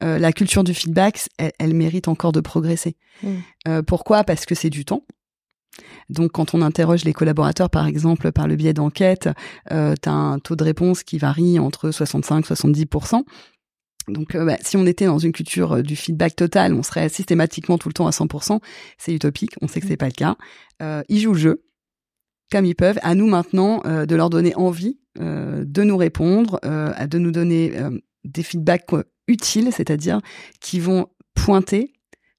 la 0.00 0.32
culture 0.32 0.64
du 0.64 0.74
feedback, 0.74 1.20
elle, 1.38 1.74
mérite 1.74 2.08
encore 2.08 2.32
de 2.32 2.40
progresser. 2.40 2.96
Mmh. 3.22 3.82
pourquoi? 3.86 4.24
Parce 4.24 4.46
que 4.46 4.54
c'est 4.54 4.70
du 4.70 4.84
temps. 4.84 5.04
Donc, 6.08 6.32
quand 6.32 6.54
on 6.54 6.62
interroge 6.62 7.04
les 7.04 7.12
collaborateurs, 7.12 7.70
par 7.70 7.86
exemple, 7.86 8.32
par 8.32 8.46
le 8.46 8.56
biais 8.56 8.74
d'enquête, 8.74 9.28
euh, 9.70 9.94
tu 10.00 10.08
as 10.08 10.12
un 10.12 10.38
taux 10.38 10.56
de 10.56 10.64
réponse 10.64 11.02
qui 11.02 11.18
varie 11.18 11.58
entre 11.58 11.90
65 11.90 12.46
70 12.46 12.86
donc, 14.08 14.34
euh, 14.34 14.44
bah, 14.44 14.56
si 14.62 14.76
on 14.76 14.86
était 14.86 15.06
dans 15.06 15.18
une 15.18 15.32
culture 15.32 15.72
euh, 15.72 15.82
du 15.82 15.96
feedback 15.96 16.36
total, 16.36 16.74
on 16.74 16.82
serait 16.82 17.08
systématiquement 17.08 17.78
tout 17.78 17.88
le 17.88 17.94
temps 17.94 18.06
à 18.06 18.10
100%. 18.10 18.60
C'est 18.98 19.14
utopique. 19.14 19.54
On 19.60 19.68
sait 19.68 19.80
que 19.80 19.86
c'est 19.86 19.96
pas 19.96 20.06
le 20.06 20.12
cas. 20.12 20.36
Euh, 20.82 21.02
ils 21.08 21.20
jouent 21.20 21.34
le 21.34 21.38
jeu 21.38 21.64
comme 22.50 22.64
ils 22.66 22.74
peuvent. 22.74 22.98
À 23.02 23.14
nous 23.14 23.26
maintenant 23.26 23.80
de 23.80 24.14
leur 24.14 24.28
donner 24.28 24.54
envie 24.56 24.98
de 25.18 25.82
nous 25.82 25.96
répondre, 25.96 26.60
de 26.62 27.18
nous 27.18 27.30
donner 27.30 27.72
des 28.24 28.42
feedbacks 28.42 28.90
utiles, 29.26 29.70
c'est-à-dire 29.72 30.20
qui 30.60 30.78
vont 30.78 31.06
pointer 31.34 31.94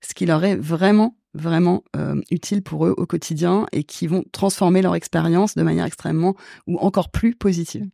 ce 0.07 0.13
qui 0.13 0.27
leur 0.27 0.43
est 0.43 0.55
vraiment 0.55 1.17
vraiment 1.33 1.83
utile 2.29 2.61
pour 2.61 2.85
eux 2.85 2.93
au 2.95 3.07
quotidien 3.07 3.65
et 3.71 3.83
qui 3.83 4.05
vont 4.05 4.23
transformer 4.31 4.83
leur 4.83 4.93
expérience 4.93 5.55
de 5.55 5.63
manière 5.63 5.85
extrêmement 5.85 6.35
ou 6.67 6.77
encore 6.77 7.09
plus 7.09 7.33
positive 7.33 7.87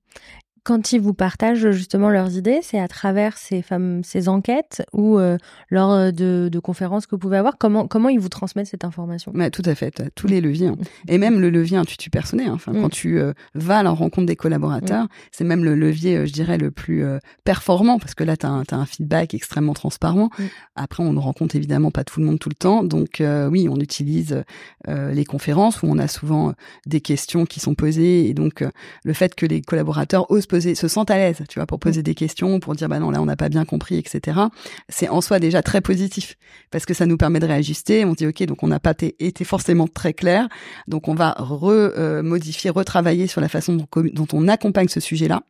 quand 0.69 0.91
ils 0.91 1.01
vous 1.01 1.15
partagent 1.15 1.71
justement 1.71 2.09
leurs 2.09 2.37
idées, 2.37 2.59
c'est 2.61 2.77
à 2.77 2.87
travers 2.87 3.39
ces, 3.39 3.63
femmes, 3.63 4.03
ces 4.03 4.29
enquêtes 4.29 4.83
ou 4.93 5.17
euh, 5.17 5.35
lors 5.71 5.91
euh, 5.91 6.11
de, 6.11 6.47
de, 6.51 6.59
conférences 6.59 7.07
que 7.07 7.15
vous 7.15 7.17
pouvez 7.17 7.37
avoir? 7.37 7.57
Comment, 7.57 7.87
comment 7.87 8.07
ils 8.07 8.19
vous 8.19 8.29
transmettent 8.29 8.67
cette 8.67 8.85
information? 8.85 9.31
Bah, 9.33 9.49
Tout 9.49 9.63
à 9.65 9.73
fait, 9.73 10.03
tous 10.13 10.27
les 10.27 10.41
leviers. 10.41 10.67
Hein. 10.67 10.77
Et 11.07 11.17
même 11.17 11.39
le 11.39 11.49
levier 11.49 11.77
intuitif 11.77 12.11
personnel. 12.11 12.49
Hein. 12.49 12.53
Enfin, 12.53 12.73
Quand 12.73 12.85
mm. 12.85 12.91
tu 12.91 13.17
euh, 13.17 13.33
vas 13.55 13.79
à 13.79 13.83
la 13.83 13.89
rencontre 13.89 14.27
des 14.27 14.35
collaborateurs, 14.35 15.05
mm. 15.05 15.09
c'est 15.31 15.43
même 15.43 15.63
le 15.63 15.73
levier, 15.73 16.27
je 16.27 16.33
dirais, 16.33 16.59
le 16.59 16.69
plus 16.69 17.03
performant 17.43 17.97
parce 17.97 18.13
que 18.13 18.23
là, 18.23 18.37
tu 18.37 18.45
as, 18.45 18.61
as, 18.69 18.75
un 18.75 18.85
feedback 18.85 19.33
extrêmement 19.33 19.73
transparent. 19.73 20.29
Mm. 20.37 20.43
Après, 20.75 21.01
on 21.01 21.13
ne 21.13 21.19
rencontre 21.19 21.55
évidemment 21.55 21.89
pas 21.89 22.03
tout 22.03 22.19
le 22.19 22.27
monde 22.27 22.37
tout 22.37 22.49
le 22.49 22.53
temps. 22.53 22.83
Donc 22.83 23.23
oui, 23.23 23.67
on 23.71 23.77
utilise 23.77 24.43
les 24.87 25.25
conférences 25.25 25.81
où 25.81 25.87
on 25.87 25.97
a 25.97 26.07
souvent 26.07 26.53
des 26.85 27.01
questions 27.01 27.47
qui 27.47 27.59
sont 27.59 27.73
posées. 27.73 28.29
Et 28.29 28.35
donc, 28.35 28.63
le 29.03 29.13
fait 29.13 29.33
que 29.33 29.47
les 29.47 29.61
collaborateurs 29.61 30.29
osent 30.29 30.45
poser, 30.45 30.58
se 30.59 30.87
sentent 30.87 31.11
à 31.11 31.17
l'aise, 31.17 31.43
tu 31.49 31.59
vois, 31.59 31.65
pour 31.65 31.79
poser 31.79 32.01
mm. 32.01 32.03
des 32.03 32.15
questions, 32.15 32.59
pour 32.59 32.75
dire 32.75 32.89
bah 32.89 32.99
non 32.99 33.11
là 33.11 33.21
on 33.21 33.25
n'a 33.25 33.35
pas 33.35 33.49
bien 33.49 33.65
compris, 33.65 33.97
etc. 33.97 34.39
C'est 34.87 35.09
en 35.09 35.21
soi 35.21 35.39
déjà 35.39 35.61
très 35.61 35.81
positif 35.81 36.37
parce 36.71 36.85
que 36.85 36.93
ça 36.93 37.05
nous 37.05 37.17
permet 37.17 37.39
de 37.39 37.45
réajuster. 37.45 38.05
On 38.05 38.11
se 38.11 38.17
dit 38.17 38.27
ok 38.27 38.43
donc 38.43 38.63
on 38.63 38.67
n'a 38.67 38.79
pas 38.79 38.93
été 39.19 39.43
forcément 39.43 39.87
très 39.87 40.13
clair, 40.13 40.47
donc 40.87 41.07
on 41.07 41.15
va 41.15 41.35
remodifier, 41.37 42.69
retravailler 42.69 43.27
sur 43.27 43.41
la 43.41 43.49
façon 43.49 43.75
dont, 43.75 44.27
on 44.33 44.47
accompagne 44.47 44.87
ce 44.87 44.99
sujet-là. 44.99 45.43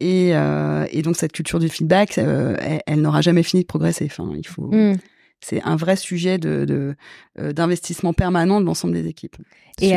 Et, 0.00 0.30
euh, 0.34 0.86
et, 0.90 1.02
donc 1.02 1.16
cette 1.16 1.32
culture 1.32 1.58
du 1.58 1.68
feedback, 1.68 2.16
euh, 2.16 2.56
elle, 2.86 3.02
n'aura 3.02 3.20
jamais 3.20 3.42
fini 3.42 3.62
de 3.62 3.66
progresser. 3.66 4.06
Enfin, 4.06 4.32
il 4.34 4.46
faut. 4.46 4.70
Mm. 4.72 4.96
C'est 5.42 5.62
un 5.62 5.76
vrai 5.76 5.96
sujet 5.96 6.38
de 6.38 6.94
euh, 7.38 7.52
d'investissement 7.52 8.12
permanent 8.12 8.60
de 8.60 8.66
l'ensemble 8.66 8.94
des 8.94 9.06
équipes. 9.06 9.36
Et, 9.80 9.94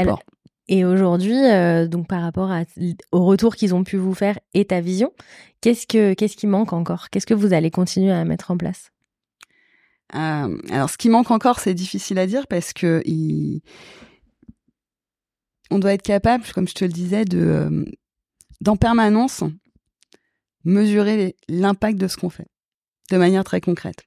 et 0.67 0.85
aujourd'hui, 0.85 1.35
euh, 1.35 1.87
donc 1.87 2.07
par 2.07 2.21
rapport 2.21 2.51
au 3.11 3.25
retour 3.25 3.55
qu'ils 3.55 3.75
ont 3.75 3.83
pu 3.83 3.97
vous 3.97 4.13
faire 4.13 4.39
et 4.53 4.65
ta 4.65 4.79
vision, 4.79 5.11
qu'est-ce 5.61 5.85
que 5.85 6.13
qu'est-ce 6.13 6.37
qui 6.37 6.47
manque 6.47 6.71
encore? 6.71 7.09
Qu'est-ce 7.09 7.25
que 7.25 7.33
vous 7.33 7.53
allez 7.53 7.69
continuer 7.69 8.11
à 8.11 8.23
mettre 8.23 8.51
en 8.51 8.57
place? 8.57 8.91
Euh, 10.15 10.57
Alors, 10.69 10.89
ce 10.89 10.97
qui 10.97 11.09
manque 11.09 11.31
encore, 11.31 11.59
c'est 11.59 11.73
difficile 11.73 12.17
à 12.17 12.27
dire 12.27 12.47
parce 12.47 12.71
que 12.71 13.03
on 15.69 15.79
doit 15.79 15.93
être 15.93 16.03
capable, 16.03 16.45
comme 16.53 16.67
je 16.67 16.75
te 16.75 16.85
le 16.85 16.91
disais, 16.91 17.25
de 17.25 17.39
euh, 17.39 17.85
d'en 18.61 18.77
permanence 18.77 19.43
mesurer 20.63 21.35
l'impact 21.49 21.97
de 21.97 22.07
ce 22.07 22.15
qu'on 22.15 22.29
fait 22.29 22.47
de 23.11 23.17
manière 23.17 23.43
très 23.43 23.59
concrète. 23.59 24.05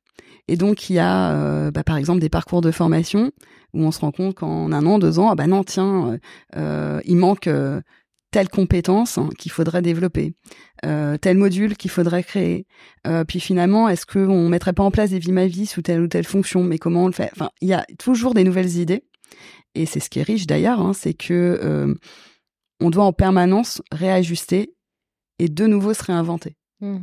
Et 0.49 0.57
donc, 0.57 0.91
il 0.91 0.95
y 0.95 0.99
a, 0.99 1.33
euh, 1.33 1.71
bah, 1.71 1.85
par 1.85 1.97
exemple, 1.97 2.21
des 2.21 2.29
parcours 2.29 2.61
de 2.61 2.71
formation 2.71 3.33
où 3.75 3.83
on 3.83 3.91
se 3.91 4.01
rend 4.01 4.13
compte 4.13 4.37
qu'en 4.37 4.73
un 4.73 4.87
an, 4.87 4.99
deux 4.99 5.19
ans, 5.19 5.31
ah 5.31 5.35
bah 5.35 5.47
non, 5.47 5.65
tiens, 5.65 6.13
euh, 6.13 6.19
euh 6.57 7.01
il 7.05 7.17
manque 7.17 7.49
telle 8.31 8.49
compétence 8.49 9.19
qu'il 9.39 9.51
faudrait 9.51 9.83
développer, 9.83 10.35
tel 10.83 11.39
module 11.39 11.77
qu'il 11.77 11.91
faudrait 11.91 12.23
créer. 12.23 12.67
Puis 13.29 13.41
finalement, 13.41 13.89
est-ce 13.89 14.05
qu'on 14.05 14.49
mettrait 14.49 14.73
pas 14.73 14.83
en 14.83 14.91
place 14.91 15.11
des 15.11 15.19
Vimavis 15.19 15.75
ou 15.79 15.83
telle 15.83 16.03
ou 16.03 16.09
telle 16.09 16.27
fonction? 16.27 16.63
Mais 16.63 16.79
comment 16.79 17.05
on 17.05 17.07
le 17.07 17.13
fait? 17.13 17.31
Enfin, 17.33 17.51
il 17.61 17.69
y 17.69 17.75
a 17.75 17.85
toujours 17.99 18.35
des 18.35 18.45
nouvelles 18.45 18.77
idées. 18.77 19.05
Et 19.75 19.87
c'est 19.87 20.01
ce 20.01 20.11
qui 20.11 20.19
est 20.19 20.23
riche 20.23 20.47
d'ailleurs, 20.47 20.81
hein, 20.81 20.93
c'est 20.93 21.15
que 21.15 21.97
on 22.81 22.91
doit 22.91 23.05
en 23.05 23.13
permanence 23.13 23.83
réajuster 23.91 24.75
et 25.39 25.49
de 25.49 25.67
nouveau 25.67 25.95
se 25.95 26.03
réinventer. 26.03 26.57
Mmh. 26.81 26.99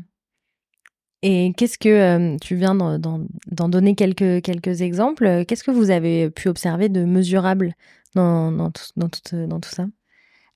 Et 1.25 1.53
qu'est-ce 1.55 1.77
que 1.77 2.37
tu 2.37 2.55
viens 2.55 2.75
d'en 2.75 3.69
donner 3.69 3.95
quelques 3.95 4.43
quelques 4.43 4.81
exemples 4.81 5.45
Qu'est-ce 5.45 5.63
que 5.63 5.71
vous 5.71 5.89
avez 5.89 6.29
pu 6.29 6.49
observer 6.49 6.89
de 6.89 7.05
mesurable 7.05 7.73
dans 8.13 8.51
dans 8.51 8.71
tout, 8.71 8.83
dans 8.97 9.09
tout, 9.09 9.21
tout 9.21 9.69
ça? 9.69 9.85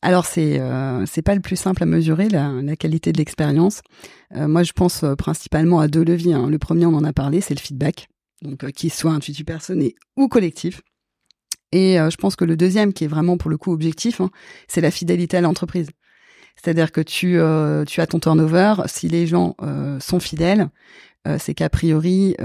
Alors 0.01 0.25
c'est 0.25 0.59
euh, 0.59 1.05
pas 1.25 1.35
le 1.35 1.41
plus 1.41 1.55
simple 1.55 1.81
à 1.81 1.85
mesurer 1.85 2.29
la, 2.29 2.75
qualité 2.75 3.11
de 3.11 3.17
l'expérience. 3.17 3.81
Euh, 4.35 4.47
moi 4.47 4.63
je 4.63 4.71
pense 4.73 5.03
euh, 5.03 5.15
principalement 5.15 5.79
à 5.79 5.87
deux 5.87 6.03
leviers. 6.03 6.33
Hein. 6.33 6.49
Le 6.49 6.59
premier 6.59 6.85
on 6.85 6.93
en 6.93 7.03
a 7.03 7.13
parlé, 7.13 7.41
c'est 7.41 7.55
le 7.55 7.59
feedback, 7.59 8.07
donc 8.41 8.63
euh, 8.63 8.69
qu'il 8.69 8.91
soit 8.91 9.11
intuitif 9.11 9.45
personnel 9.45 9.93
ou 10.15 10.27
collectif. 10.27 10.81
Et 11.73 11.97
je 11.97 12.15
pense 12.15 12.37
que 12.37 12.45
le 12.45 12.55
deuxième, 12.55 12.93
qui 12.93 13.03
est 13.03 13.09
vraiment 13.09 13.37
pour 13.37 13.49
le 13.49 13.57
coup 13.57 13.73
objectif, 13.73 14.21
hein, 14.21 14.29
c'est 14.69 14.79
la 14.79 14.89
fidélité 14.89 15.35
à 15.35 15.41
l'entreprise. 15.41 15.89
C'est-à-dire 16.61 16.91
que 16.91 17.01
tu 17.01 17.39
tu 17.87 18.01
as 18.01 18.07
ton 18.07 18.19
turnover, 18.19 18.75
si 18.87 19.07
les 19.07 19.27
gens 19.27 19.55
sont 19.99 20.19
fidèles, 20.19 20.69
c'est 21.37 21.53
qu'a 21.53 21.69
priori 21.69 22.35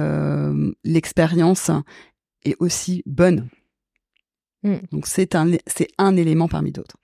l'expérience 0.84 1.70
est 2.44 2.56
aussi 2.60 3.02
bonne. 3.06 3.48
Mm. 4.62 4.76
Donc 4.92 5.06
c'est 5.06 5.34
un 5.34 5.50
c'est 5.66 5.88
un 5.98 6.16
élément 6.16 6.48
parmi 6.48 6.72
d'autres. 6.72 6.96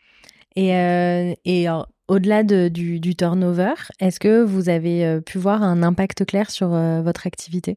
Et, 0.57 0.75
euh, 0.75 1.35
et 1.45 1.67
au-delà 2.09 2.43
de, 2.43 2.69
du, 2.69 2.99
du, 2.99 3.15
turnover, 3.15 3.75
est-ce 4.01 4.19
que 4.19 4.43
vous 4.43 4.69
avez 4.69 5.05
euh, 5.05 5.21
pu 5.21 5.39
voir 5.39 5.63
un 5.63 5.85
impact 5.85 6.25
clair 6.25 6.51
sur 6.51 6.75
euh, 6.75 7.01
votre 7.01 7.29
activité? 7.29 7.77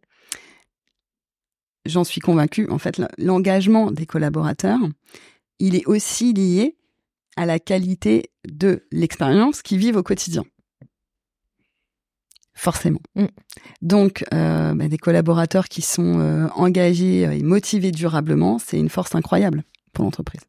J'en 1.85 2.03
suis 2.03 2.21
convaincue. 2.21 2.67
En 2.69 2.79
fait, 2.79 2.99
l'engagement 3.19 3.91
des 3.91 4.07
collaborateurs, 4.07 4.79
il 5.59 5.75
est 5.75 5.85
aussi 5.85 6.33
lié 6.33 6.75
à 7.41 7.47
la 7.47 7.57
qualité 7.57 8.29
de 8.47 8.85
l'expérience 8.91 9.63
qu'ils 9.63 9.79
vivent 9.79 9.97
au 9.97 10.03
quotidien. 10.03 10.43
Forcément. 12.53 12.99
Mm. 13.15 13.25
Donc, 13.81 14.23
euh, 14.31 14.75
bah, 14.75 14.87
des 14.87 14.99
collaborateurs 14.99 15.67
qui 15.67 15.81
sont 15.81 16.19
euh, 16.19 16.47
engagés 16.55 17.21
et 17.23 17.41
motivés 17.41 17.91
durablement, 17.91 18.59
c'est 18.59 18.77
une 18.77 18.89
force 18.89 19.15
incroyable 19.15 19.63
pour 19.91 20.05
l'entreprise. 20.05 20.41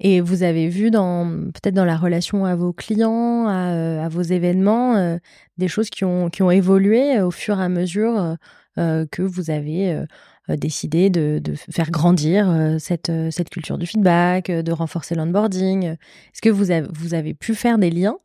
Et 0.00 0.22
vous 0.22 0.42
avez 0.42 0.68
vu 0.68 0.90
dans 0.90 1.28
peut-être 1.52 1.74
dans 1.74 1.84
la 1.84 1.98
relation 1.98 2.46
à 2.46 2.56
vos 2.56 2.72
clients, 2.72 3.46
à, 3.46 3.74
euh, 3.74 4.08
vos 4.08 4.22
événements, 4.22 4.96
euh, 4.96 5.18
des 5.58 5.68
choses 5.68 5.90
qui 5.90 6.06
ont, 6.06 6.30
qui 6.30 6.42
ont 6.42 6.50
évolué 6.50 7.20
au 7.20 7.30
fur 7.30 7.60
et 7.60 7.64
à 7.64 7.68
mesure 7.68 8.36
euh, 8.78 9.06
que 9.10 9.20
vous 9.20 9.50
avez 9.50 10.02
décidé 10.48 11.10
de, 11.10 11.40
de, 11.42 11.54
faire 11.54 11.90
grandir 11.90 12.76
cette, 12.78 13.10
cette 13.30 13.48
culture 13.48 13.78
du 13.78 13.86
feedback, 13.86 14.50
de 14.50 14.72
renforcer 14.72 15.14
l'onboarding. 15.14 15.84
Est-ce 15.84 16.42
que 16.42 16.50
vous 16.50 16.70
avez, 16.70 16.86
vous 16.92 17.14
avez 17.14 17.34
pu 17.34 17.54
faire 17.54 17.78
des 17.78 17.90
liens 17.90 18.18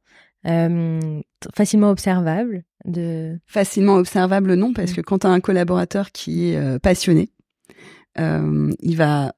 facilement 1.55 1.89
observables 1.89 2.63
de... 2.85 3.39
Facilement 3.45 3.95
observables, 3.95 4.53
non, 4.55 4.73
parce 4.73 4.91
mmh. 4.91 4.95
que 4.95 5.01
quand 5.01 5.19
tu 5.19 5.27
as 5.27 5.31
un 5.31 5.39
collaborateur 5.39 6.11
qui 6.11 6.49
est 6.49 6.79
passionné, 6.79 7.29
il 8.17 8.95
va 8.95 9.33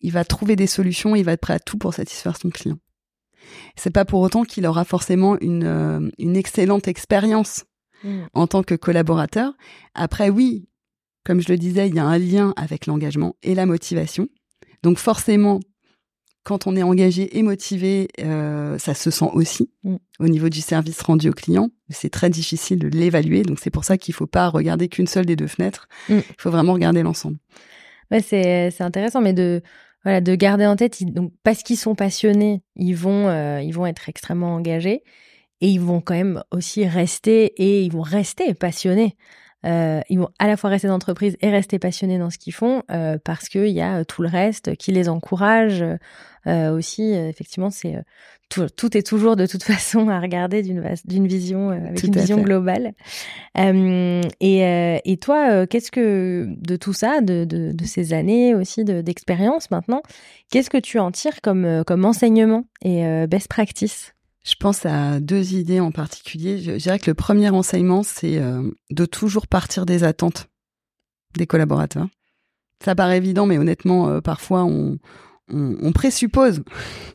il 0.00 0.12
va 0.12 0.24
trouver 0.24 0.56
des 0.56 0.66
solutions, 0.66 1.16
il 1.16 1.24
va 1.24 1.32
être 1.32 1.40
prêt 1.40 1.54
à 1.54 1.58
tout 1.58 1.78
pour 1.78 1.94
satisfaire 1.94 2.36
son 2.36 2.50
client. 2.50 2.78
C'est 3.76 3.90
pas 3.90 4.04
pour 4.04 4.20
autant 4.20 4.44
qu'il 4.44 4.66
aura 4.66 4.84
forcément 4.84 5.36
une, 5.40 5.64
euh, 5.64 6.10
une 6.18 6.36
excellente 6.36 6.88
expérience 6.88 7.64
mmh. 8.04 8.22
en 8.34 8.46
tant 8.46 8.62
que 8.62 8.74
collaborateur. 8.74 9.54
Après, 9.94 10.30
oui, 10.30 10.68
comme 11.26 11.40
je 11.40 11.48
le 11.48 11.58
disais, 11.58 11.88
il 11.88 11.94
y 11.96 11.98
a 11.98 12.04
un 12.04 12.18
lien 12.18 12.54
avec 12.56 12.86
l'engagement 12.86 13.34
et 13.42 13.56
la 13.56 13.66
motivation. 13.66 14.28
Donc 14.84 14.98
forcément, 14.98 15.58
quand 16.44 16.68
on 16.68 16.76
est 16.76 16.84
engagé 16.84 17.36
et 17.36 17.42
motivé, 17.42 18.06
euh, 18.20 18.78
ça 18.78 18.94
se 18.94 19.10
sent 19.10 19.28
aussi 19.32 19.68
mmh. 19.82 19.96
au 20.20 20.28
niveau 20.28 20.48
du 20.48 20.60
service 20.60 21.02
rendu 21.02 21.28
au 21.28 21.32
client. 21.32 21.70
C'est 21.90 22.10
très 22.10 22.30
difficile 22.30 22.78
de 22.78 22.86
l'évaluer, 22.86 23.42
donc 23.42 23.58
c'est 23.58 23.70
pour 23.70 23.84
ça 23.84 23.98
qu'il 23.98 24.14
faut 24.14 24.28
pas 24.28 24.48
regarder 24.48 24.86
qu'une 24.86 25.08
seule 25.08 25.26
des 25.26 25.34
deux 25.34 25.48
fenêtres. 25.48 25.88
Mmh. 26.08 26.18
Il 26.18 26.34
faut 26.38 26.50
vraiment 26.50 26.74
regarder 26.74 27.02
l'ensemble. 27.02 27.38
Ouais, 28.12 28.20
c'est 28.20 28.80
intéressant, 28.80 29.20
mais 29.20 29.32
de 29.32 29.62
voilà, 30.04 30.20
de 30.20 30.36
garder 30.36 30.66
en 30.66 30.76
tête, 30.76 31.02
donc 31.12 31.32
parce 31.42 31.64
qu'ils 31.64 31.76
sont 31.76 31.96
passionnés, 31.96 32.62
ils 32.76 32.94
vont, 32.94 33.26
euh, 33.26 33.60
ils 33.60 33.72
vont 33.72 33.86
être 33.86 34.08
extrêmement 34.08 34.54
engagés 34.54 35.02
et 35.60 35.68
ils 35.68 35.80
vont 35.80 36.00
quand 36.00 36.14
même 36.14 36.44
aussi 36.52 36.86
rester 36.86 37.46
et 37.56 37.82
ils 37.82 37.90
vont 37.90 38.02
rester 38.02 38.54
passionnés. 38.54 39.16
Euh, 39.64 40.00
ils 40.08 40.18
vont 40.18 40.28
à 40.38 40.46
la 40.46 40.56
fois 40.56 40.70
rester 40.70 40.86
dans 40.86 40.94
l'entreprise 40.94 41.36
et 41.40 41.50
rester 41.50 41.78
passionnés 41.78 42.18
dans 42.18 42.30
ce 42.30 42.38
qu'ils 42.38 42.52
font 42.52 42.82
euh, 42.90 43.18
parce 43.24 43.48
qu'il 43.48 43.68
y 43.68 43.80
a 43.80 44.04
tout 44.04 44.22
le 44.22 44.28
reste 44.28 44.76
qui 44.76 44.92
les 44.92 45.08
encourage 45.08 45.84
aussi. 46.46 47.12
effectivement, 47.12 47.70
c'est 47.70 47.96
tout, 48.48 48.96
est 48.96 49.06
toujours 49.06 49.36
de 49.36 49.46
toute 49.46 49.62
façon 49.62 50.08
à 50.08 50.20
regarder 50.20 50.62
d'une 50.62 50.82
d'une 51.04 51.26
vision 51.26 51.70
euh, 51.70 51.86
avec 51.88 52.02
une 52.02 52.14
vision 52.14 52.40
globale. 52.40 52.92
Euh, 53.58 54.22
et, 54.40 54.64
euh, 54.64 54.98
et 55.04 55.16
toi, 55.16 55.66
qu'est-ce 55.66 55.90
que 55.90 56.46
de 56.48 56.76
tout 56.76 56.92
ça, 56.92 57.20
de, 57.20 57.44
de, 57.44 57.72
de 57.72 57.84
ces 57.84 58.12
années 58.12 58.54
aussi 58.54 58.84
d'expérience 58.84 59.70
maintenant, 59.70 60.02
qu'est-ce 60.50 60.70
que 60.70 60.78
tu 60.78 60.98
en 60.98 61.10
tires 61.10 61.40
comme 61.40 61.84
comme 61.86 62.04
enseignement 62.04 62.64
et 62.82 63.26
best 63.26 63.48
practice? 63.48 64.15
Je 64.46 64.54
pense 64.54 64.86
à 64.86 65.18
deux 65.20 65.54
idées 65.54 65.80
en 65.80 65.90
particulier. 65.90 66.58
Je, 66.58 66.72
dirais 66.72 66.98
que 66.98 67.10
le 67.10 67.14
premier 67.14 67.50
enseignement, 67.50 68.02
c'est 68.02 68.40
de 68.90 69.04
toujours 69.04 69.46
partir 69.46 69.86
des 69.86 70.04
attentes 70.04 70.48
des 71.36 71.46
collaborateurs. 71.46 72.06
Ça 72.84 72.94
paraît 72.94 73.16
évident, 73.16 73.46
mais 73.46 73.58
honnêtement, 73.58 74.20
parfois 74.20 74.64
on 74.64 74.98
on, 75.48 75.92
présuppose 75.92 76.62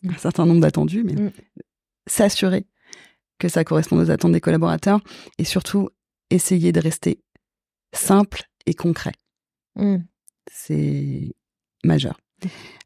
un 0.08 0.18
certain 0.18 0.46
nombre 0.46 0.62
d'attendus, 0.62 1.04
mais 1.04 1.14
mm. 1.14 1.32
s'assurer 2.08 2.66
que 3.40 3.50
ça 3.50 3.64
correspond 3.64 3.98
aux 4.00 4.12
attentes 4.12 4.32
des 4.32 4.42
collaborateurs 4.42 5.02
et 5.38 5.44
surtout 5.44 5.90
essayer 6.30 6.72
de 6.72 6.80
rester 6.80 7.20
simple 7.94 8.44
et 8.66 8.74
concret. 8.74 9.14
Mm. 9.76 9.98
C'est 10.52 11.36
majeur. 11.84 12.20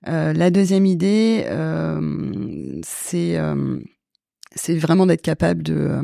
Euh, 0.08 0.34
la 0.34 0.52
deuxième 0.52 0.86
idée, 0.86 1.46
euh, 1.48 2.82
c'est 2.84 3.38
euh, 3.38 3.80
c'est 4.56 4.78
vraiment 4.78 5.06
d'être 5.06 5.22
capable 5.22 5.64
de 5.64 6.02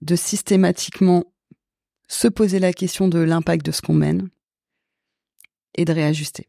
de 0.00 0.16
systématiquement 0.16 1.24
se 2.08 2.28
poser 2.28 2.58
la 2.58 2.72
question 2.72 3.08
de 3.08 3.18
l'impact 3.18 3.64
de 3.64 3.72
ce 3.72 3.80
qu'on 3.80 3.94
mène 3.94 4.28
et 5.74 5.84
de 5.84 5.92
réajuster. 5.92 6.46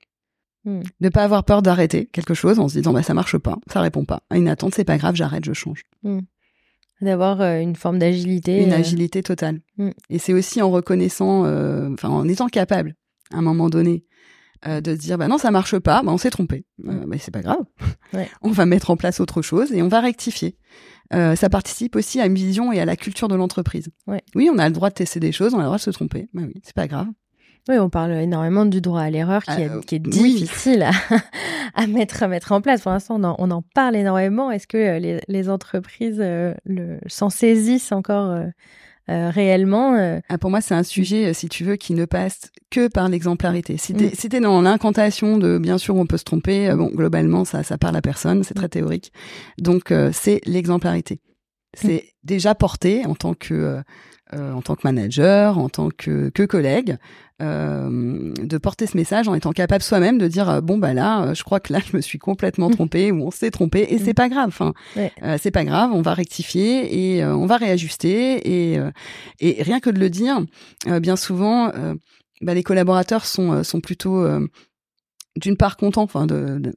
Hmm. 0.65 0.81
De 0.99 1.09
pas 1.09 1.23
avoir 1.23 1.43
peur 1.43 1.61
d'arrêter 1.61 2.05
quelque 2.07 2.33
chose 2.33 2.59
en 2.59 2.67
se 2.67 2.77
disant 2.77 2.93
bah 2.93 3.03
ça 3.03 3.13
marche 3.13 3.37
pas, 3.37 3.57
ça 3.71 3.81
répond 3.81 4.05
pas. 4.05 4.23
À 4.29 4.37
une 4.37 4.47
attente, 4.47 4.75
c'est 4.75 4.85
pas 4.85 4.97
grave, 4.97 5.15
j'arrête, 5.15 5.45
je 5.45 5.53
change. 5.53 5.83
Hmm. 6.03 6.21
D'avoir 7.01 7.41
euh, 7.41 7.59
une 7.59 7.75
forme 7.75 7.99
d'agilité. 7.99 8.63
Une 8.63 8.71
euh. 8.71 8.77
agilité 8.77 9.23
totale. 9.23 9.59
Hmm. 9.77 9.91
Et 10.09 10.19
c'est 10.19 10.33
aussi 10.33 10.61
en 10.61 10.71
reconnaissant, 10.71 11.45
euh, 11.45 11.89
en 12.03 12.27
étant 12.27 12.47
capable, 12.47 12.95
à 13.31 13.37
un 13.37 13.41
moment 13.41 13.69
donné, 13.69 14.05
de 14.65 14.95
se 14.95 14.99
dire 14.99 15.17
bah 15.17 15.27
non 15.27 15.37
ça 15.37 15.51
marche 15.51 15.77
pas, 15.77 16.01
bah 16.03 16.11
on 16.11 16.17
s'est 16.17 16.29
trompé. 16.29 16.65
bah 16.77 16.93
c'est 17.19 17.33
pas 17.33 17.41
grave. 17.41 17.63
on 18.41 18.51
va 18.51 18.65
mettre 18.65 18.89
en 18.91 18.97
place 18.97 19.19
autre 19.19 19.41
chose 19.41 19.71
et 19.71 19.81
on 19.81 19.87
va 19.87 19.99
rectifier. 19.99 20.57
ça 21.11 21.49
participe 21.49 21.95
aussi 21.95 22.21
à 22.21 22.25
une 22.25 22.35
vision 22.35 22.71
et 22.71 22.79
à 22.79 22.85
la 22.85 22.95
culture 22.95 23.27
de 23.27 23.35
l'entreprise. 23.35 23.89
Oui, 24.07 24.49
on 24.53 24.57
a 24.57 24.67
le 24.67 24.73
droit 24.73 24.89
de 24.89 24.95
tester 24.95 25.19
des 25.19 25.31
choses, 25.31 25.53
on 25.53 25.57
a 25.57 25.61
le 25.61 25.67
droit 25.67 25.77
de 25.77 25.81
se 25.83 25.91
tromper. 25.91 26.29
Bah 26.33 26.43
oui, 26.45 26.61
c'est 26.63 26.75
pas 26.75 26.87
grave. 26.87 27.07
Oui, 27.69 27.79
on 27.79 27.89
parle 27.89 28.11
énormément 28.11 28.65
du 28.65 28.81
droit 28.81 29.01
à 29.01 29.09
l'erreur 29.09 29.41
qui, 29.43 29.61
est, 29.61 29.69
euh, 29.69 29.79
qui 29.81 29.95
est 29.95 29.99
difficile 29.99 30.83
à, 30.83 30.91
à, 31.75 31.87
mettre, 31.87 32.21
à 32.21 32.27
mettre 32.27 32.51
en 32.51 32.59
place. 32.59 32.81
Pour 32.81 32.91
l'instant, 32.91 33.17
on, 33.21 33.35
on, 33.39 33.51
en 33.51 33.61
parle 33.73 33.95
énormément. 33.95 34.51
Est-ce 34.51 34.67
que 34.67 34.77
euh, 34.77 34.99
les, 34.99 35.21
les 35.29 35.49
entreprises 35.49 36.19
euh, 36.19 36.53
s'en 37.07 37.29
saisissent 37.29 37.93
encore 37.93 38.37
euh, 39.09 39.29
réellement 39.29 40.21
ah, 40.29 40.37
Pour 40.37 40.49
moi, 40.49 40.61
c'est 40.61 40.73
un 40.73 40.83
sujet, 40.83 41.33
si 41.33 41.49
tu 41.49 41.63
veux, 41.63 41.75
qui 41.75 41.93
ne 41.93 42.05
passe 42.05 42.51
que 42.71 42.87
par 42.87 43.09
l'exemplarité. 43.09 43.77
Si 43.77 43.93
t'es 43.93 44.05
mm. 44.05 44.35
es 44.35 44.39
dans 44.39 44.61
l'incantation 44.61 45.37
de, 45.37 45.57
bien 45.57 45.77
sûr, 45.77 45.95
on 45.95 46.05
peut 46.05 46.17
se 46.17 46.23
tromper, 46.23 46.73
bon, 46.75 46.87
globalement, 46.87 47.45
ça, 47.45 47.63
ça 47.63 47.77
parle 47.77 47.95
à 47.95 48.01
personne, 48.01 48.43
c'est 48.43 48.53
très 48.53 48.69
théorique. 48.69 49.11
Donc, 49.59 49.93
c'est 50.11 50.41
l'exemplarité. 50.45 51.19
C'est 51.73 52.13
déjà 52.23 52.55
porté 52.55 53.05
en 53.05 53.15
tant 53.15 53.33
que 53.33 53.83
euh, 54.33 54.53
en 54.53 54.61
tant 54.61 54.75
que 54.75 54.81
manager, 54.85 55.59
en 55.59 55.69
tant 55.69 55.89
que, 55.89 56.29
que 56.29 56.43
collègue, 56.43 56.97
euh, 57.41 58.33
de 58.33 58.57
porter 58.57 58.87
ce 58.87 58.97
message 58.97 59.27
en 59.27 59.35
étant 59.35 59.51
capable 59.51 59.83
soi-même 59.83 60.17
de 60.17 60.27
dire 60.27 60.49
euh, 60.49 60.61
bon 60.61 60.77
bah 60.77 60.93
là, 60.93 61.33
je 61.33 61.43
crois 61.43 61.59
que 61.59 61.71
là 61.73 61.79
je 61.85 61.95
me 61.95 62.01
suis 62.01 62.17
complètement 62.17 62.69
mm. 62.69 62.73
trompé 62.73 63.11
ou 63.11 63.27
on 63.27 63.31
s'est 63.31 63.51
trompé 63.51 63.85
et 63.89 63.99
c'est 63.99 64.11
mm. 64.11 64.15
pas 64.15 64.29
grave. 64.29 64.47
Enfin, 64.47 64.73
c'est 65.37 65.51
pas 65.51 65.65
grave, 65.65 65.91
on 65.93 66.01
va 66.01 66.13
rectifier 66.13 67.17
et 67.17 67.25
on 67.25 67.45
va 67.45 67.57
réajuster 67.57 68.73
et 68.73 68.79
et 69.39 69.61
rien 69.61 69.79
que 69.79 69.89
de 69.89 69.99
le 69.99 70.09
dire, 70.09 70.41
bien 71.01 71.15
souvent, 71.15 71.71
bah, 72.41 72.53
les 72.53 72.63
collaborateurs 72.63 73.25
sont 73.25 73.63
sont 73.63 73.81
plutôt 73.81 74.25
d'une 75.35 75.57
part 75.57 75.77
contents, 75.77 76.03
enfin 76.03 76.25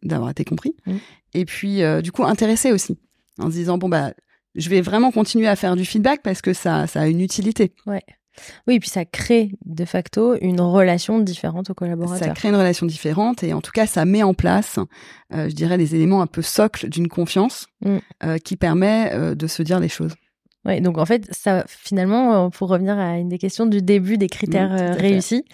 d'avoir 0.03 0.31
été 0.31 0.45
compris, 0.45 0.75
mm. 0.87 0.97
et 1.35 1.45
puis 1.45 1.81
du 2.03 2.13
coup 2.13 2.25
intéressés 2.25 2.73
aussi 2.73 2.99
en 3.39 3.47
se 3.47 3.57
disant 3.57 3.79
bon 3.79 3.89
bah 3.89 4.13
je 4.57 4.71
vais 4.71 4.81
vraiment 4.81 5.11
continuer 5.11 5.47
à 5.47 5.57
faire 5.57 5.77
du 5.77 5.85
feedback 5.85 6.23
parce 6.23 6.43
que 6.43 6.53
ça, 6.53 6.87
ça 6.87 7.03
a 7.03 7.07
une 7.07 7.21
utilité. 7.21 7.73
Ouais. 7.87 8.03
Oui, 8.67 8.75
et 8.75 8.81
puis 8.81 8.91
ça 8.91 9.05
crée 9.05 9.53
de 9.65 9.85
facto 9.85 10.37
une 10.41 10.61
relation 10.61 11.19
différente 11.21 11.71
aux 11.71 11.75
collaborateurs. 11.75 12.29
Ça 12.29 12.35
crée 12.35 12.49
une 12.49 12.57
relation 12.57 12.87
différente 12.87 13.43
et 13.43 13.53
en 13.53 13.61
tout 13.61 13.73
cas, 13.73 13.87
ça 13.87 14.05
met 14.05 14.23
en 14.23 14.35
place, 14.35 14.79
euh, 15.33 15.49
je 15.49 15.55
dirais, 15.55 15.77
les 15.77 15.95
éléments 15.95 16.23
un 16.23 16.27
peu 16.27 16.43
socles 16.43 16.89
d'une 16.89 17.09
confiance 17.09 17.67
mm. 17.85 17.97
euh, 18.25 18.39
qui 18.39 18.57
permet 18.57 19.11
euh, 19.13 19.35
de 19.35 19.47
se 19.47 19.63
dire 19.63 19.81
les 19.81 19.89
choses. 19.89 20.15
Ouais, 20.67 20.81
donc 20.81 20.99
en 20.99 21.07
fait, 21.07 21.27
ça, 21.31 21.65
finalement, 21.69 22.51
pour 22.51 22.69
revenir 22.69 22.99
à 22.99 23.19
une 23.19 23.29
des 23.29 23.39
questions 23.39 23.67
du 23.67 23.81
début 23.83 24.19
des 24.19 24.29
critères 24.29 24.73
Mmh, 24.73 24.93
réussis, 24.99 25.45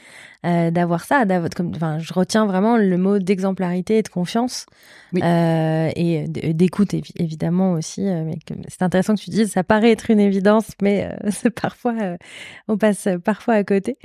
euh, 0.44 0.70
d'avoir 0.72 1.05
ça, 1.05 1.25
d'avoir, 1.25 1.51
comme, 1.51 1.72
enfin, 1.75 1.98
je 1.98 2.12
retiens 2.12 2.46
vraiment 2.46 2.77
le 2.77 2.96
mot 2.98 3.18
d'exemplarité 3.20 3.98
et 3.98 4.03
de 4.03 4.09
confiance, 4.09 4.66
oui. 5.12 5.20
euh, 5.22 5.90
et 5.94 6.27
d'écoute 6.27 6.94
évi 6.94 7.12
évidemment 7.16 7.72
aussi. 7.75 8.09
Euh, 8.09 8.25
mais 8.25 8.37
c'est 8.66 8.83
intéressant 8.83 9.14
que 9.14 9.20
tu 9.20 9.31
dises, 9.31 9.53
ça 9.53 9.62
paraît 9.62 9.92
être 9.92 10.11
une 10.11 10.18
évidence, 10.18 10.70
mais 10.83 11.05
euh, 11.05 11.31
c'est 11.31 11.51
parfois, 11.51 11.94
euh, 12.01 12.16
on 12.66 12.77
passe 12.77 13.09
parfois 13.25 13.55
à 13.55 13.64
côté. 13.64 13.98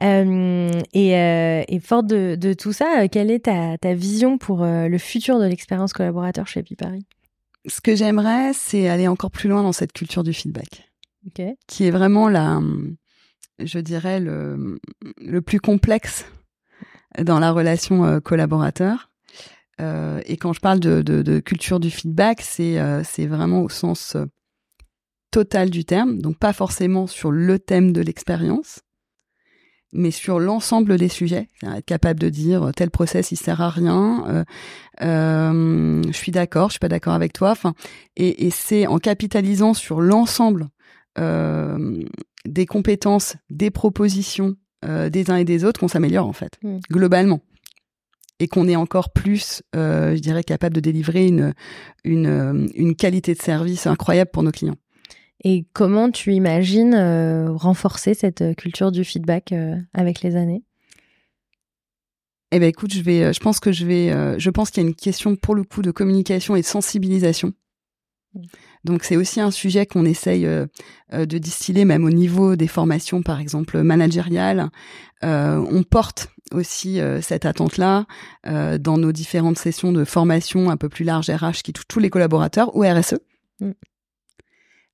et, 0.00 1.10
et 1.10 1.80
fort 1.80 2.02
de, 2.04 2.36
de, 2.36 2.52
tout 2.52 2.72
ça, 2.72 3.08
quelle 3.08 3.30
est 3.30 3.46
ta, 3.46 3.76
ta 3.78 3.94
vision 3.94 4.38
pour 4.38 4.64
le 4.64 4.98
futur 4.98 5.40
de 5.40 5.46
l'expérience 5.46 5.92
collaborateur 5.92 6.46
chez 6.46 6.62
Pipari 6.62 7.04
ce 7.66 7.80
que 7.80 7.94
j'aimerais, 7.94 8.52
c'est 8.52 8.88
aller 8.88 9.08
encore 9.08 9.30
plus 9.30 9.48
loin 9.48 9.62
dans 9.62 9.72
cette 9.72 9.92
culture 9.92 10.22
du 10.22 10.32
feedback, 10.32 10.90
okay. 11.26 11.56
qui 11.66 11.84
est 11.84 11.90
vraiment 11.90 12.28
la, 12.28 12.60
je 13.58 13.78
dirais, 13.78 14.20
le, 14.20 14.78
le 15.18 15.42
plus 15.42 15.60
complexe 15.60 16.24
dans 17.18 17.38
la 17.38 17.52
relation 17.52 18.04
euh, 18.04 18.20
collaborateur. 18.20 19.10
Euh, 19.80 20.20
et 20.26 20.36
quand 20.36 20.52
je 20.52 20.60
parle 20.60 20.80
de, 20.80 21.02
de, 21.02 21.22
de 21.22 21.40
culture 21.40 21.80
du 21.80 21.90
feedback, 21.90 22.42
c'est 22.42 22.78
euh, 22.78 23.02
c'est 23.02 23.26
vraiment 23.26 23.62
au 23.62 23.68
sens 23.68 24.14
euh, 24.14 24.26
total 25.30 25.70
du 25.70 25.84
terme, 25.84 26.20
donc 26.20 26.38
pas 26.38 26.52
forcément 26.52 27.06
sur 27.06 27.30
le 27.30 27.58
thème 27.58 27.92
de 27.92 28.00
l'expérience, 28.00 28.80
mais 29.92 30.10
sur 30.10 30.38
l'ensemble 30.38 30.96
des 30.98 31.08
sujets, 31.08 31.48
être 31.62 31.84
capable 31.84 32.20
de 32.20 32.28
dire 32.28 32.68
euh, 32.68 32.72
tel 32.72 32.90
process 32.90 33.32
il 33.32 33.36
sert 33.36 33.60
à 33.60 33.70
rien, 33.70 34.24
euh, 34.28 34.44
euh, 35.02 36.02
je 36.06 36.16
suis 36.16 36.32
d'accord, 36.32 36.68
je 36.68 36.74
suis 36.74 36.78
pas 36.80 36.88
d'accord 36.88 37.14
avec 37.14 37.32
toi, 37.32 37.50
enfin, 37.50 37.74
et, 38.16 38.46
et 38.46 38.50
c'est 38.50 38.86
en 38.86 38.98
capitalisant 38.98 39.74
sur 39.74 40.00
l'ensemble 40.00 40.68
euh, 41.18 42.02
des 42.46 42.66
compétences, 42.66 43.36
des 43.50 43.70
propositions 43.70 44.56
euh, 44.84 45.10
des 45.10 45.30
uns 45.30 45.36
et 45.36 45.44
des 45.44 45.64
autres 45.64 45.80
qu'on 45.80 45.88
s'améliore 45.88 46.26
en 46.26 46.32
fait, 46.32 46.58
mmh. 46.62 46.78
globalement, 46.90 47.40
et 48.38 48.48
qu'on 48.48 48.68
est 48.68 48.76
encore 48.76 49.12
plus, 49.12 49.62
euh, 49.76 50.14
je 50.14 50.20
dirais, 50.20 50.44
capable 50.44 50.74
de 50.74 50.80
délivrer 50.80 51.26
une, 51.26 51.52
une 52.04 52.70
une 52.74 52.94
qualité 52.94 53.34
de 53.34 53.42
service 53.42 53.86
incroyable 53.86 54.30
pour 54.30 54.42
nos 54.42 54.52
clients. 54.52 54.78
Et 55.42 55.64
comment 55.72 56.10
tu 56.10 56.34
imagines 56.34 56.94
euh, 56.94 57.50
renforcer 57.52 58.14
cette 58.14 58.56
culture 58.56 58.92
du 58.92 59.04
feedback 59.04 59.52
euh, 59.52 59.76
avec 59.94 60.20
les 60.22 60.36
années? 60.36 60.62
Eh 62.52 62.58
ben 62.58 62.68
écoute, 62.68 62.92
je 62.92 63.00
vais, 63.00 63.32
je 63.32 63.40
pense 63.40 63.60
que 63.60 63.72
je 63.72 63.86
vais, 63.86 64.10
euh, 64.10 64.38
je 64.38 64.50
pense 64.50 64.70
qu'il 64.70 64.82
y 64.82 64.86
a 64.86 64.88
une 64.88 64.94
question 64.94 65.36
pour 65.36 65.54
le 65.54 65.62
coup 65.62 65.82
de 65.82 65.90
communication 65.90 66.56
et 66.56 66.60
de 66.60 66.66
sensibilisation. 66.66 67.52
Mmh. 68.34 68.40
Donc 68.84 69.04
c'est 69.04 69.16
aussi 69.16 69.40
un 69.40 69.50
sujet 69.50 69.86
qu'on 69.86 70.04
essaye 70.04 70.46
euh, 70.46 70.66
de 71.12 71.38
distiller 71.38 71.84
même 71.84 72.04
au 72.04 72.10
niveau 72.10 72.56
des 72.56 72.68
formations, 72.68 73.22
par 73.22 73.40
exemple 73.40 73.82
managériales. 73.82 74.70
Euh, 75.22 75.64
on 75.70 75.82
porte 75.82 76.28
aussi 76.52 77.00
euh, 77.00 77.20
cette 77.20 77.44
attente-là 77.44 78.06
dans 78.44 78.98
nos 78.98 79.12
différentes 79.12 79.58
sessions 79.58 79.92
de 79.92 80.04
formation 80.04 80.70
un 80.70 80.76
peu 80.76 80.88
plus 80.88 81.04
larges 81.04 81.30
RH 81.30 81.62
qui 81.62 81.72
touchent 81.72 81.88
tous 81.88 82.00
les 82.00 82.10
collaborateurs 82.10 82.74
ou 82.74 82.82
RSE. 82.82 83.16
Mmh 83.60 83.70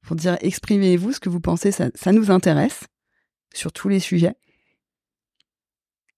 pour 0.06 0.16
dire 0.16 0.38
exprimez-vous 0.40 1.12
ce 1.12 1.20
que 1.20 1.28
vous 1.28 1.40
pensez, 1.40 1.72
ça, 1.72 1.88
ça 1.94 2.12
nous 2.12 2.30
intéresse 2.30 2.84
sur 3.52 3.72
tous 3.72 3.88
les 3.88 4.00
sujets. 4.00 4.36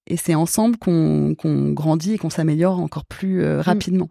Et 0.07 0.16
c'est 0.16 0.35
ensemble 0.35 0.77
qu'on 0.77 1.35
qu 1.37 1.72
grandit 1.72 2.14
et 2.14 2.18
qu'on 2.18 2.31
s'améliore 2.31 2.79
encore 2.79 3.05
plus 3.05 3.42
euh, 3.42 3.61
rapidement. 3.61 4.09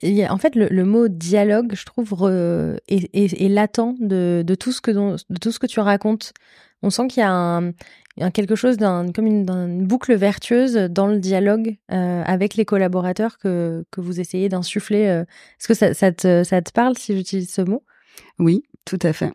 Il 0.00 0.12
y 0.12 0.24
a, 0.24 0.32
en 0.32 0.38
fait, 0.38 0.56
le, 0.56 0.68
le, 0.68 0.84
mot 0.84 1.08
dialogue, 1.08 1.74
je 1.74 1.84
trouve, 1.84 2.12
re, 2.12 2.76
est, 2.88 3.10
est, 3.12 3.40
est, 3.40 3.48
latent 3.48 3.94
de, 4.00 4.42
de, 4.46 4.54
tout 4.54 4.72
ce 4.72 4.80
que, 4.80 4.90
de 4.90 5.38
tout 5.40 5.52
ce 5.52 5.58
que 5.58 5.66
tu 5.66 5.80
racontes. 5.80 6.32
On 6.82 6.90
sent 6.90 7.08
qu'il 7.08 7.20
y 7.20 7.24
a 7.24 7.30
un, 7.30 7.72
un 8.20 8.30
quelque 8.30 8.54
chose 8.54 8.78
d'un, 8.78 9.12
comme 9.12 9.26
une, 9.26 9.48
une, 9.48 9.86
boucle 9.86 10.14
vertueuse 10.14 10.74
dans 10.74 11.06
le 11.06 11.18
dialogue 11.18 11.76
euh, 11.92 12.22
avec 12.24 12.54
les 12.54 12.64
collaborateurs 12.64 13.38
que, 13.38 13.84
que 13.90 14.00
vous 14.00 14.18
essayez 14.18 14.48
d'insuffler. 14.48 15.06
Euh. 15.06 15.22
Est-ce 15.22 15.68
que 15.68 15.74
ça, 15.74 15.94
ça, 15.94 16.10
te, 16.10 16.42
ça 16.42 16.62
te 16.62 16.72
parle 16.72 16.96
si 16.96 17.14
j'utilise 17.14 17.52
ce 17.52 17.62
mot? 17.62 17.84
Oui, 18.38 18.62
tout 18.84 18.98
à 19.02 19.12
fait. 19.12 19.32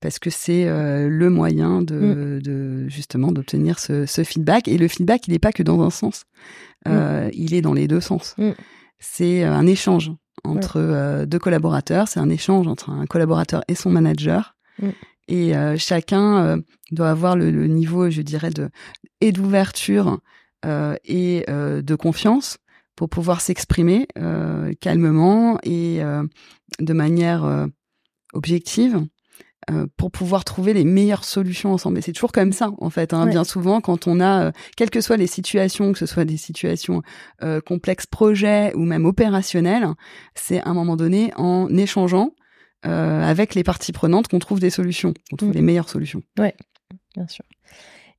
Parce 0.00 0.18
que 0.18 0.30
c'est 0.30 0.66
euh, 0.66 1.08
le 1.08 1.30
moyen 1.30 1.80
de, 1.80 1.94
mmh. 1.94 2.42
de 2.42 2.88
justement 2.88 3.32
d'obtenir 3.32 3.78
ce, 3.78 4.04
ce, 4.06 4.22
feedback. 4.22 4.68
Et 4.68 4.76
le 4.76 4.88
feedback, 4.88 5.26
il 5.26 5.32
n'est 5.32 5.38
pas 5.38 5.52
que 5.52 5.62
dans 5.62 5.80
un 5.82 5.90
sens. 5.90 6.24
Mmh. 6.86 7.28
Il 7.32 7.54
est 7.54 7.62
dans 7.62 7.72
les 7.72 7.88
deux 7.88 8.00
sens. 8.00 8.34
Mmh. 8.36 8.50
C'est 8.98 9.44
un 9.44 9.66
échange 9.66 10.12
entre 10.44 11.24
deux 11.24 11.38
collaborateurs. 11.38 12.08
C'est 12.08 12.20
un 12.20 12.28
échange 12.28 12.66
entre 12.66 12.90
un 12.90 13.06
collaborateur 13.06 13.62
et 13.68 13.74
son 13.74 13.90
manager. 13.90 14.54
Et 15.28 15.56
euh, 15.56 15.76
chacun 15.78 16.44
euh, 16.44 16.56
doit 16.90 17.10
avoir 17.10 17.36
le, 17.36 17.50
le, 17.50 17.66
niveau, 17.66 18.10
je 18.10 18.22
dirais, 18.22 18.50
de 18.50 18.68
et 19.20 19.32
d'ouverture 19.32 20.20
euh, 20.66 20.96
et 21.04 21.44
de 21.48 21.94
confiance 21.94 22.58
pour 22.96 23.08
pouvoir 23.08 23.40
s'exprimer 23.40 24.06
calmement 24.80 25.58
et 25.62 26.00
de 26.78 26.92
manière 26.92 27.68
objective 28.34 29.04
pour 29.96 30.10
pouvoir 30.10 30.44
trouver 30.44 30.74
les 30.74 30.84
meilleures 30.84 31.24
solutions 31.24 31.72
ensemble. 31.72 31.96
Et 31.96 32.02
c'est 32.02 32.12
toujours 32.12 32.32
comme 32.32 32.52
ça, 32.52 32.70
en 32.82 32.90
fait. 32.90 33.14
Hein, 33.14 33.24
ouais. 33.24 33.30
Bien 33.30 33.44
souvent, 33.44 33.80
quand 33.80 34.06
on 34.06 34.20
a, 34.20 34.52
quelles 34.76 34.90
que 34.90 35.00
soient 35.00 35.16
les 35.16 35.26
situations, 35.26 35.92
que 35.92 35.98
ce 35.98 36.04
soit 36.04 36.26
des 36.26 36.36
situations 36.36 37.00
complexes, 37.64 38.04
projets 38.06 38.74
ou 38.74 38.84
même 38.84 39.06
opérationnelles, 39.06 39.88
c'est 40.34 40.60
à 40.60 40.68
un 40.68 40.74
moment 40.74 40.96
donné 40.96 41.32
en 41.36 41.74
échangeant 41.74 42.32
euh, 42.86 43.22
avec 43.22 43.54
les 43.54 43.64
parties 43.64 43.92
prenantes 43.92 44.28
qu'on 44.28 44.38
trouve 44.38 44.60
des 44.60 44.68
solutions, 44.68 45.14
qu'on 45.30 45.36
trouve 45.36 45.50
mmh. 45.50 45.54
les 45.54 45.62
meilleures 45.62 45.88
solutions. 45.88 46.20
Oui, 46.38 46.48
bien 47.14 47.26
sûr. 47.28 47.44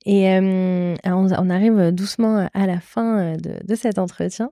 Et 0.07 0.31
euh, 0.31 0.95
on, 1.03 1.31
on, 1.31 1.49
arrive 1.51 1.91
doucement 1.91 2.49
à 2.51 2.65
la 2.65 2.79
fin 2.79 3.33
de, 3.37 3.59
de 3.63 3.75
cet 3.75 3.99
entretien. 3.99 4.49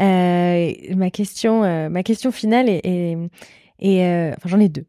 Euh, 0.00 0.72
ma 0.94 1.10
question, 1.10 1.60
ma 1.88 2.02
question 2.02 2.32
finale 2.32 2.68
est, 2.68 2.80
est, 2.84 3.16
est 3.78 4.32
enfin 4.36 4.48
j'en 4.48 4.60
ai 4.60 4.68
deux. 4.68 4.86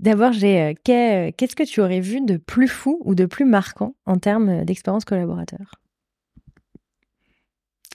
D'abord, 0.00 0.32
j'ai 0.32 0.76
qu'est-ce 0.84 1.54
que 1.54 1.62
tu 1.62 1.80
aurais 1.80 2.00
vu 2.00 2.20
de 2.20 2.36
plus 2.36 2.68
fou 2.68 3.00
ou 3.04 3.14
de 3.14 3.26
plus 3.26 3.44
marquant 3.44 3.94
en 4.06 4.16
termes 4.16 4.64
d'expérience 4.64 5.04
collaborateur? 5.04 5.74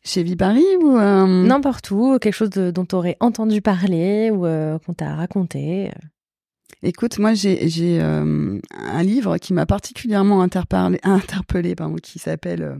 Chez 0.03 0.21
Vipari 0.21 0.63
ou 0.81 0.97
euh... 0.97 1.25
n'importe 1.25 1.89
où, 1.89 2.19
quelque 2.19 2.36
chose 2.36 2.51
de, 2.51 2.69
dont 2.69 2.86
tu 2.86 2.93
aurais 2.93 3.17
entendu 3.19 3.62
parler 3.62 4.29
ou 4.29 4.45
euh, 4.45 4.77
qu'on 4.77 4.93
t'a 4.93 5.15
raconté. 5.15 5.89
Écoute, 6.84 7.17
moi 7.17 7.34
j'ai 7.34 7.67
j'ai 7.67 7.99
euh, 7.99 8.60
un 8.69 9.03
livre 9.03 9.39
qui 9.39 9.53
m'a 9.53 9.65
particulièrement 9.65 10.43
interpellé, 10.43 10.99
interpellé 11.01 11.73
pardon, 11.73 11.95
qui 11.95 12.19
s'appelle 12.19 12.62
euh, 12.62 12.77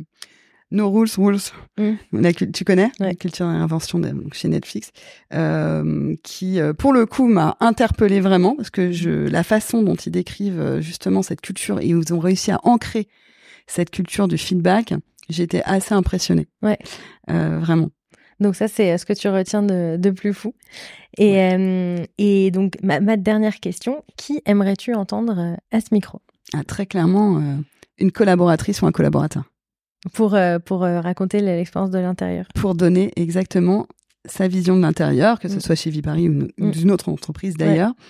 No 0.72 0.90
Rules 0.90 1.10
Rules. 1.18 1.52
Mm. 1.78 1.94
La, 2.14 2.34
tu 2.34 2.64
connais 2.64 2.92
ouais. 3.00 3.08
la 3.08 3.16
culture 3.16 3.46
d'invention 3.46 4.02
chez 4.34 4.48
Netflix, 4.48 4.92
euh, 5.34 6.16
qui 6.24 6.60
pour 6.78 6.94
le 6.94 7.06
coup 7.06 7.28
m'a 7.28 7.56
interpellé 7.60 8.20
vraiment 8.20 8.56
parce 8.56 8.70
que 8.70 8.92
je 8.92 9.10
la 9.10 9.44
façon 9.44 9.84
dont 9.84 9.96
ils 9.96 10.12
décrivent 10.12 10.80
justement 10.80 11.22
cette 11.22 11.42
culture 11.42 11.80
et 11.80 11.86
ils 11.86 12.14
ont 12.14 12.20
réussi 12.20 12.52
à 12.52 12.60
ancrer 12.64 13.08
cette 13.68 13.90
culture 13.90 14.28
du 14.28 14.38
feedback, 14.38 14.94
j'étais 15.30 15.62
assez 15.66 15.94
impressionnée. 15.94 16.48
Ouais. 16.62 16.78
Euh, 17.30 17.60
vraiment. 17.60 17.90
Donc 18.40 18.56
ça, 18.56 18.68
c'est 18.68 18.98
ce 18.98 19.06
que 19.06 19.14
tu 19.14 19.30
retiens 19.30 19.64
de, 19.64 19.98
de 19.98 20.10
plus 20.10 20.34
fou. 20.34 20.54
Et, 21.18 21.32
ouais. 21.32 21.58
euh, 21.58 22.06
et 22.18 22.52
donc, 22.52 22.74
ma, 22.84 23.00
ma, 23.00 23.18
dernière 23.18 23.60
question, 23.60 24.04
qui 24.18 24.42
aimerais-tu 24.46 24.94
entendre 24.94 25.58
à 25.72 25.80
ce 25.80 25.88
micro? 25.92 26.22
Ah, 26.54 26.64
Très 26.64 26.86
clairement, 26.86 27.38
euh, 27.38 27.56
une 27.98 28.12
collaboratrice 28.12 28.82
ou 28.82 28.88
un 28.88 28.92
collaborateur. 28.92 29.44
Pour, 30.14 30.36
euh, 30.36 30.60
pour 30.60 30.82
raconter 30.82 31.40
l'expérience 31.40 31.92
de 31.92 32.00
l'intérieur. 32.00 32.46
Pour 32.56 32.76
donner 32.76 33.12
exactement 33.16 33.88
sa 34.26 34.48
vision 34.48 34.76
de 34.76 34.82
l'intérieur, 34.82 35.40
que 35.40 35.48
ce 35.48 35.56
mmh. 35.56 35.62
soit 35.62 35.76
chez 35.76 35.90
Vipari 35.90 36.30
ou, 36.30 36.48
ou 36.60 36.70
d'une 36.70 36.92
autre 36.92 37.10
entreprise 37.10 37.56
d'ailleurs. 37.56 37.90
Ouais 37.90 38.06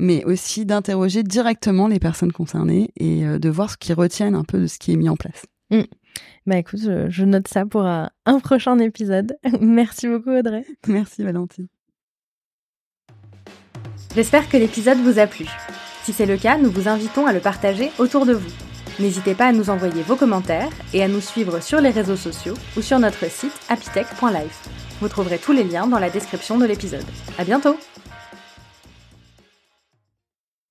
mais 0.00 0.24
aussi 0.24 0.66
d'interroger 0.66 1.22
directement 1.22 1.88
les 1.88 1.98
personnes 1.98 2.32
concernées 2.32 2.90
et 2.96 3.24
euh, 3.24 3.38
de 3.38 3.48
voir 3.48 3.70
ce 3.70 3.76
qu'ils 3.76 3.94
retiennent 3.94 4.34
un 4.34 4.44
peu 4.44 4.58
de 4.58 4.66
ce 4.66 4.78
qui 4.78 4.92
est 4.92 4.96
mis 4.96 5.08
en 5.08 5.16
place. 5.16 5.46
Mmh. 5.70 5.82
Bah 6.46 6.56
écoute, 6.56 6.80
je, 6.80 7.08
je, 7.08 7.24
note 7.24 7.46
ça 7.46 7.64
pour 7.66 7.82
un, 7.82 8.10
un 8.26 8.40
prochain 8.40 8.78
épisode. 8.78 9.36
Merci 9.60 10.08
beaucoup 10.08 10.30
Audrey. 10.30 10.64
Merci 10.88 11.22
Valentine. 11.22 11.68
J'espère 14.14 14.48
que 14.48 14.56
l'épisode 14.56 14.98
vous 14.98 15.18
a 15.18 15.26
plu. 15.26 15.46
Si 16.02 16.12
c'est 16.12 16.26
le 16.26 16.36
cas, 16.36 16.58
nous 16.58 16.70
vous 16.70 16.88
invitons 16.88 17.26
à 17.26 17.32
le 17.32 17.40
partager 17.40 17.90
autour 17.98 18.26
de 18.26 18.32
vous. 18.32 18.69
N'hésitez 18.98 19.34
pas 19.34 19.46
à 19.46 19.52
nous 19.52 19.70
envoyer 19.70 20.02
vos 20.02 20.16
commentaires 20.16 20.70
et 20.92 21.02
à 21.02 21.08
nous 21.08 21.20
suivre 21.20 21.60
sur 21.60 21.80
les 21.80 21.90
réseaux 21.90 22.16
sociaux 22.16 22.54
ou 22.76 22.82
sur 22.82 22.98
notre 22.98 23.30
site 23.30 23.52
apitech.life. 23.68 24.68
Vous 25.00 25.08
trouverez 25.08 25.38
tous 25.38 25.52
les 25.52 25.64
liens 25.64 25.86
dans 25.86 25.98
la 25.98 26.10
description 26.10 26.58
de 26.58 26.66
l'épisode. 26.66 27.06
À 27.38 27.44
bientôt! 27.44 27.76